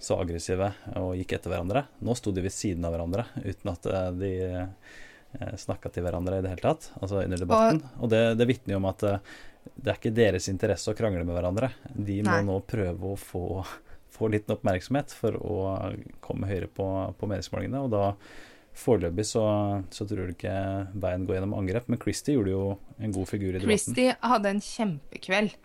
så 0.01 0.19
aggressive 0.21 0.71
og 1.01 1.13
gikk 1.19 1.37
etter 1.37 1.53
hverandre. 1.53 1.85
Nå 2.01 2.17
sto 2.17 2.33
de 2.33 2.45
ved 2.45 2.55
siden 2.55 2.85
av 2.87 2.95
hverandre 2.95 3.27
uten 3.43 3.73
at 3.73 3.91
de 4.17 4.31
snakka 5.59 5.89
til 5.91 6.05
hverandre 6.05 6.37
i 6.39 6.43
det 6.45 6.53
hele 6.53 6.63
tatt, 6.63 6.93
altså 6.95 7.19
under 7.19 7.41
debatten. 7.41 7.81
Og 7.99 8.07
det, 8.13 8.21
det 8.39 8.47
vitner 8.47 8.77
jo 8.77 8.79
om 8.79 8.87
at 8.87 9.03
det 9.03 9.89
er 9.91 9.97
ikke 9.97 10.13
deres 10.15 10.47
interesse 10.47 10.87
å 10.87 10.95
krangle 10.95 11.25
med 11.27 11.35
hverandre. 11.35 11.73
De 11.91 12.21
må 12.23 12.37
Nei. 12.37 12.45
nå 12.47 12.55
prøve 12.63 13.11
å 13.11 13.17
få, 13.19 13.43
få 14.15 14.29
litt 14.31 14.47
oppmerksomhet 14.53 15.11
for 15.11 15.35
å 15.35 15.57
komme 16.23 16.47
høyere 16.47 16.71
på, 16.71 16.87
på 17.19 17.29
meningsmålingene, 17.33 17.83
og 17.83 17.91
da 17.91 18.05
Foreløpig 18.75 19.23
så, 19.29 19.45
så, 19.93 20.03
tror 20.07 20.27
du 20.27 20.33
ikke 20.33 20.55
veien 20.99 21.23
går 21.27 21.37
gjennom 21.37 21.55
angrep, 21.55 21.87
men 21.87 22.01
Christie 22.01 22.35
gjorde 22.35 22.51
jo 22.51 22.65
en 22.99 23.15
god 23.15 23.29
figur 23.29 23.53
i 23.53 23.61
debatten. 23.61 23.71
Christie 23.71 24.17
hadde 24.19 24.51
en 24.51 24.61
kjempekveld. 24.63 25.55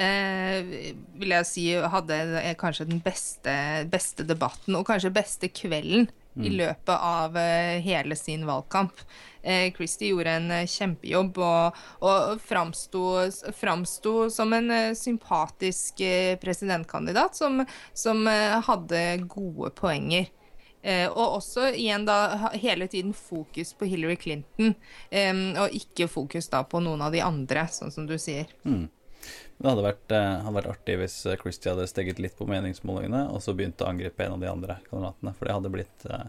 Eh, 0.00 0.92
vil 1.18 1.34
jeg 1.34 1.46
si 1.48 1.64
hadde 1.74 2.20
kanskje 2.60 2.86
den 2.92 3.02
beste, 3.02 3.52
beste 3.90 4.24
debatten, 4.26 4.78
og 4.78 4.86
kanskje 4.86 5.10
beste 5.12 5.50
kvelden 5.50 6.06
mm. 6.06 6.44
i 6.46 6.52
løpet 6.60 6.94
av 6.94 7.34
uh, 7.34 7.80
hele 7.82 8.14
sin 8.16 8.46
valgkamp. 8.46 9.02
Eh, 9.42 9.72
Christie 9.74 10.12
gjorde 10.12 10.36
en 10.38 10.50
uh, 10.54 10.62
kjempejobb 10.62 11.42
og, 11.42 11.80
og 12.06 12.40
framsto 12.46 14.28
som 14.30 14.54
en 14.54 14.94
sympatisk 14.94 16.04
presidentkandidat 16.40 17.34
som, 17.36 17.64
som 17.90 18.22
hadde 18.70 19.02
gode 19.26 19.74
poenger. 19.74 20.30
Eh, 20.82 21.06
og 21.08 21.36
også 21.40 21.68
igjen 21.76 22.06
da 22.08 22.50
hele 22.54 22.88
tiden 22.88 23.12
fokus 23.16 23.74
på 23.76 23.88
Hillary 23.90 24.16
Clinton, 24.16 24.74
eh, 25.10 25.34
og 25.60 25.76
ikke 25.76 26.08
fokus 26.08 26.48
da 26.52 26.62
på 26.64 26.80
noen 26.84 27.04
av 27.04 27.12
de 27.12 27.20
andre, 27.24 27.66
sånn 27.72 27.92
som 27.92 28.08
du 28.08 28.16
sier. 28.20 28.48
Mm. 28.64 28.88
Det 29.60 29.68
hadde 29.68 29.84
vært, 29.84 30.12
eh, 30.16 30.38
hadde 30.40 30.56
vært, 30.56 30.70
artig 30.72 30.96
hvis 31.02 31.18
Christie 31.42 31.74
hadde 31.74 31.88
steget 31.90 32.22
litt 32.22 32.38
på 32.38 32.48
meningsmålingene, 32.48 33.26
og 33.28 33.42
så 33.44 33.52
begynte 33.52 33.84
å 33.84 33.90
angripe 33.92 34.24
en 34.24 34.38
av 34.38 34.40
de 34.40 34.48
andre 34.48 34.78
kandidatene. 34.88 35.34
For 35.36 35.46
det 35.46 35.56
hadde 35.58 35.72
blitt 35.74 36.06
eh, 36.08 36.26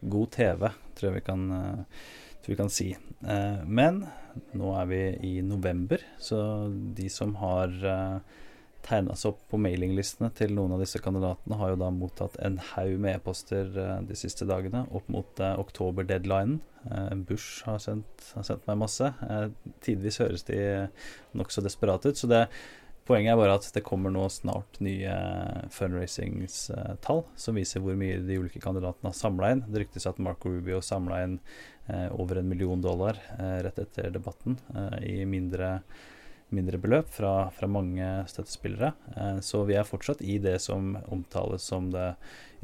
god 0.00 0.30
TV, 0.32 0.70
tror 0.96 1.10
jeg 1.10 1.18
vi 1.18 1.24
kan, 1.26 1.42
uh, 1.52 2.00
vi 2.46 2.56
kan 2.56 2.70
si. 2.72 2.88
Eh, 3.20 3.64
men 3.66 4.06
nå 4.56 4.70
er 4.80 4.88
vi 4.88 5.02
i 5.28 5.32
november, 5.44 6.00
så 6.18 6.40
de 6.70 7.08
som 7.12 7.34
har 7.42 7.74
tegna 8.86 9.14
seg 9.18 9.34
opp 9.34 9.44
på 9.50 9.60
mailinglistene 9.60 10.30
til 10.36 10.54
noen 10.56 10.74
av 10.74 10.82
disse 10.82 11.00
kandidatene, 11.02 11.58
har 11.60 11.72
jo 11.72 11.78
da 11.82 11.90
mottatt 11.94 12.36
en 12.44 12.58
haug 12.72 12.96
med 13.02 13.18
e-poster 13.18 13.70
uh, 13.76 13.94
de 14.06 14.16
siste 14.18 14.46
dagene 14.48 14.84
opp 14.96 15.08
mot 15.12 15.40
eh, 15.42 15.56
oktober-deadlinen. 15.60 16.60
Eh, 16.90 17.14
Bush 17.28 17.66
har 17.68 17.80
sendt, 17.82 18.28
har 18.34 18.46
sendt, 18.46 18.66
meg 18.68 18.78
masse. 18.80 19.10
tidvis 19.84 20.20
høres 20.22 20.46
de 20.48 20.60
nokså 21.36 21.64
desperate 21.64 22.12
ut. 22.12 22.20
Så 22.20 22.30
det, 22.30 22.44
poenget 23.08 23.34
er 23.34 23.40
bare 23.40 23.56
at 23.58 23.66
det 23.74 23.84
kommer 23.86 24.12
nå 24.14 24.26
snart 24.32 24.80
nye 24.84 25.16
fundraisingstall 25.74 27.24
som 27.36 27.58
viser 27.58 27.84
hvor 27.84 27.98
mye 28.00 28.20
de 28.24 28.38
ulike 28.40 28.62
kandidatene 28.62 29.12
har 29.12 29.18
samla 29.18 29.52
inn. 29.54 29.66
Det 29.68 29.84
ryktes 29.84 30.08
at 30.08 30.22
Marco 30.22 30.52
Rubio 30.52 30.80
samla 30.84 31.24
inn 31.26 31.36
over 32.14 32.38
en 32.38 32.48
million 32.48 32.80
dollar 32.80 33.18
rett 33.64 33.80
etter 33.82 34.12
debatten 34.14 34.60
i 35.02 35.24
mindre 35.26 35.80
mindre 36.54 36.78
beløp 36.82 37.10
fra, 37.14 37.50
fra 37.54 37.68
mange 37.70 38.06
støttespillere. 38.30 38.92
Eh, 39.16 39.38
så 39.44 39.62
vi 39.68 39.76
er 39.78 39.86
fortsatt 39.88 40.22
i 40.22 40.38
det 40.42 40.56
som 40.62 40.96
omtales 41.12 41.66
som 41.70 41.90
the 41.94 42.12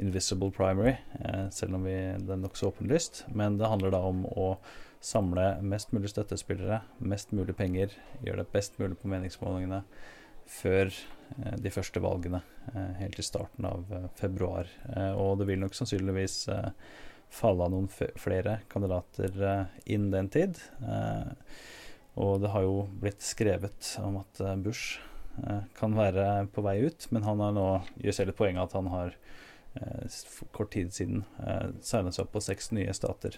invisible 0.03 0.51
primary, 0.55 0.97
eh, 1.21 1.47
selv 1.55 1.79
om 1.79 1.87
vi, 1.87 1.97
det 2.19 2.35
er 2.35 2.43
nokså 2.43 2.73
åpenlyst. 2.73 3.25
Men 3.35 3.59
det 3.61 3.71
handler 3.71 3.95
da 3.95 4.03
om 4.07 4.25
å 4.27 4.57
samle 5.05 5.57
mest 5.63 5.93
mulig 5.95 6.11
støttespillere, 6.11 6.83
mest 6.99 7.35
mulig 7.37 7.57
penger, 7.57 7.95
gjøre 8.25 8.43
det 8.43 8.53
best 8.55 8.79
mulig 8.81 8.99
på 9.01 9.11
meningsmålingene 9.13 9.83
før 10.51 10.91
eh, 10.91 11.57
de 11.63 11.75
første 11.75 12.03
valgene, 12.03 12.43
helt 12.99 13.19
i 13.19 13.25
starten 13.25 13.67
av 13.69 13.87
februar. 14.19 14.67
Og 15.15 15.37
det 15.39 15.47
vil 15.47 15.61
nok 15.63 15.77
sannsynligvis 15.79 16.41
falle 17.31 17.67
av 17.67 17.71
noen 17.71 17.87
flere 18.19 18.57
kandidater 18.71 19.69
innen 19.85 20.11
den 20.11 20.31
tid. 20.35 20.59
Og 22.17 22.41
det 22.41 22.51
har 22.55 22.65
jo 22.65 22.87
blitt 23.01 23.25
skrevet 23.25 23.91
om 24.01 24.21
at 24.23 24.41
eh, 24.41 24.57
Bush 24.57 25.01
eh, 25.45 25.65
kan 25.77 25.97
være 25.97 26.47
på 26.53 26.65
vei 26.65 26.79
ut, 26.89 27.09
men 27.13 27.27
han 27.29 27.43
har 27.45 27.57
nå 27.57 27.67
gjør 28.01 28.17
selv 28.21 28.33
et 28.33 28.39
poeng 28.39 28.61
at 28.61 28.77
han 28.77 28.89
har 28.93 29.17
eh, 29.77 30.21
kort 30.57 30.73
tid 30.73 30.95
siden 30.97 31.27
signet 31.85 32.17
seg 32.17 32.25
opp 32.25 32.33
på 32.37 32.45
seks 32.45 32.73
nye 32.77 32.95
stater 32.97 33.37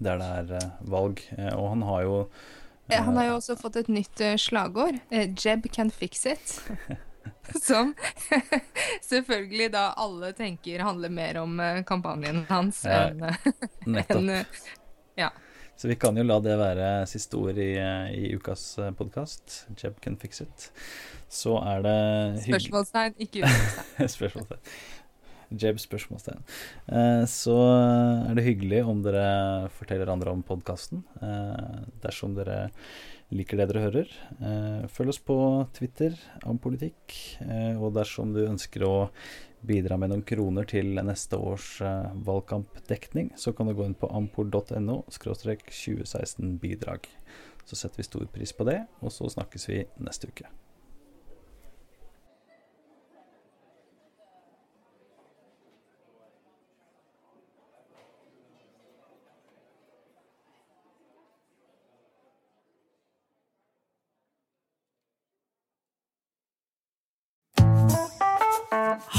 der 0.00 0.16
det 0.16 0.26
er 0.26 0.70
valg. 0.88 1.20
og 1.52 1.66
han 1.74 1.82
har 1.84 2.02
jo 2.06 2.14
Han 2.88 3.16
har 3.18 3.26
jo 3.26 3.34
også 3.36 3.56
fått 3.60 3.76
et 3.76 3.88
nytt 3.92 4.22
slagord. 4.40 4.96
'Jeb 5.12 5.68
can 5.70 5.90
fix 5.90 6.24
it'. 6.26 6.62
Som 7.62 7.92
selvfølgelig 9.10 9.68
da 9.74 9.92
alle 9.96 10.32
tenker 10.32 10.80
handler 10.80 11.12
mer 11.12 11.38
om 11.42 11.60
kampanjen 11.86 12.46
hans 12.48 12.80
enn 12.88 13.26
en, 14.08 14.30
ja. 15.20 15.28
Så 15.80 15.88
vi 15.88 15.94
kan 15.96 16.12
jo 16.18 16.26
la 16.28 16.36
det 16.44 16.58
være 16.60 16.88
siste 17.08 17.38
ord 17.40 17.56
i, 17.56 17.70
i 18.12 18.34
ukas 18.36 18.62
eh, 18.76 18.90
podkast. 18.92 19.62
Jeb 19.80 19.96
can 20.04 20.18
fix 20.20 20.42
it. 20.44 20.66
Så 21.32 21.54
er 21.56 21.80
det 21.86 21.94
Spørsmålstegn, 22.44 23.14
ikke 23.16 23.46
utropstegn. 23.46 24.10
spørsmålstegn. 24.16 24.74
Jeb 25.64 25.80
spørsmålstegn. 25.80 26.44
Eh, 26.92 27.24
så 27.32 27.56
er 27.72 28.36
det 28.36 28.44
hyggelig 28.50 28.82
om 28.92 29.00
dere 29.06 29.70
forteller 29.78 30.12
andre 30.12 30.36
om 30.36 30.44
podkasten. 30.44 31.00
Eh, 31.24 31.80
dersom 32.04 32.36
dere 32.36 32.66
liker 33.32 33.62
det 33.62 33.70
dere 33.70 33.86
hører. 33.86 34.12
Eh, 34.36 34.84
følg 34.92 35.14
oss 35.14 35.24
på 35.32 35.38
Twitter 35.80 36.12
om 36.44 36.60
politikk. 36.60 37.16
Eh, 37.46 37.72
og 37.80 37.96
dersom 37.96 38.36
du 38.36 38.44
ønsker 38.44 38.84
å 38.84 38.94
bidra 39.66 39.98
med 40.00 40.12
noen 40.12 40.24
kroner 40.26 40.66
til 40.68 40.94
neste 41.04 41.38
års 41.38 41.76
uh, 41.84 42.10
valgkampdekning, 42.26 43.32
så 43.36 43.52
kan 43.56 43.68
du 43.68 43.74
gå 43.76 43.86
inn 43.86 43.98
på 43.98 44.10
ampor.no 44.16 45.02
2016 45.10 46.56
bidrag. 46.62 47.08
Så 47.64 47.76
setter 47.76 48.00
vi 48.00 48.08
stor 48.08 48.26
pris 48.32 48.54
på 48.56 48.66
det, 48.68 48.80
og 49.00 49.12
så 49.14 49.28
snakkes 49.30 49.68
vi 49.70 49.84
neste 50.00 50.32
uke. 50.32 50.48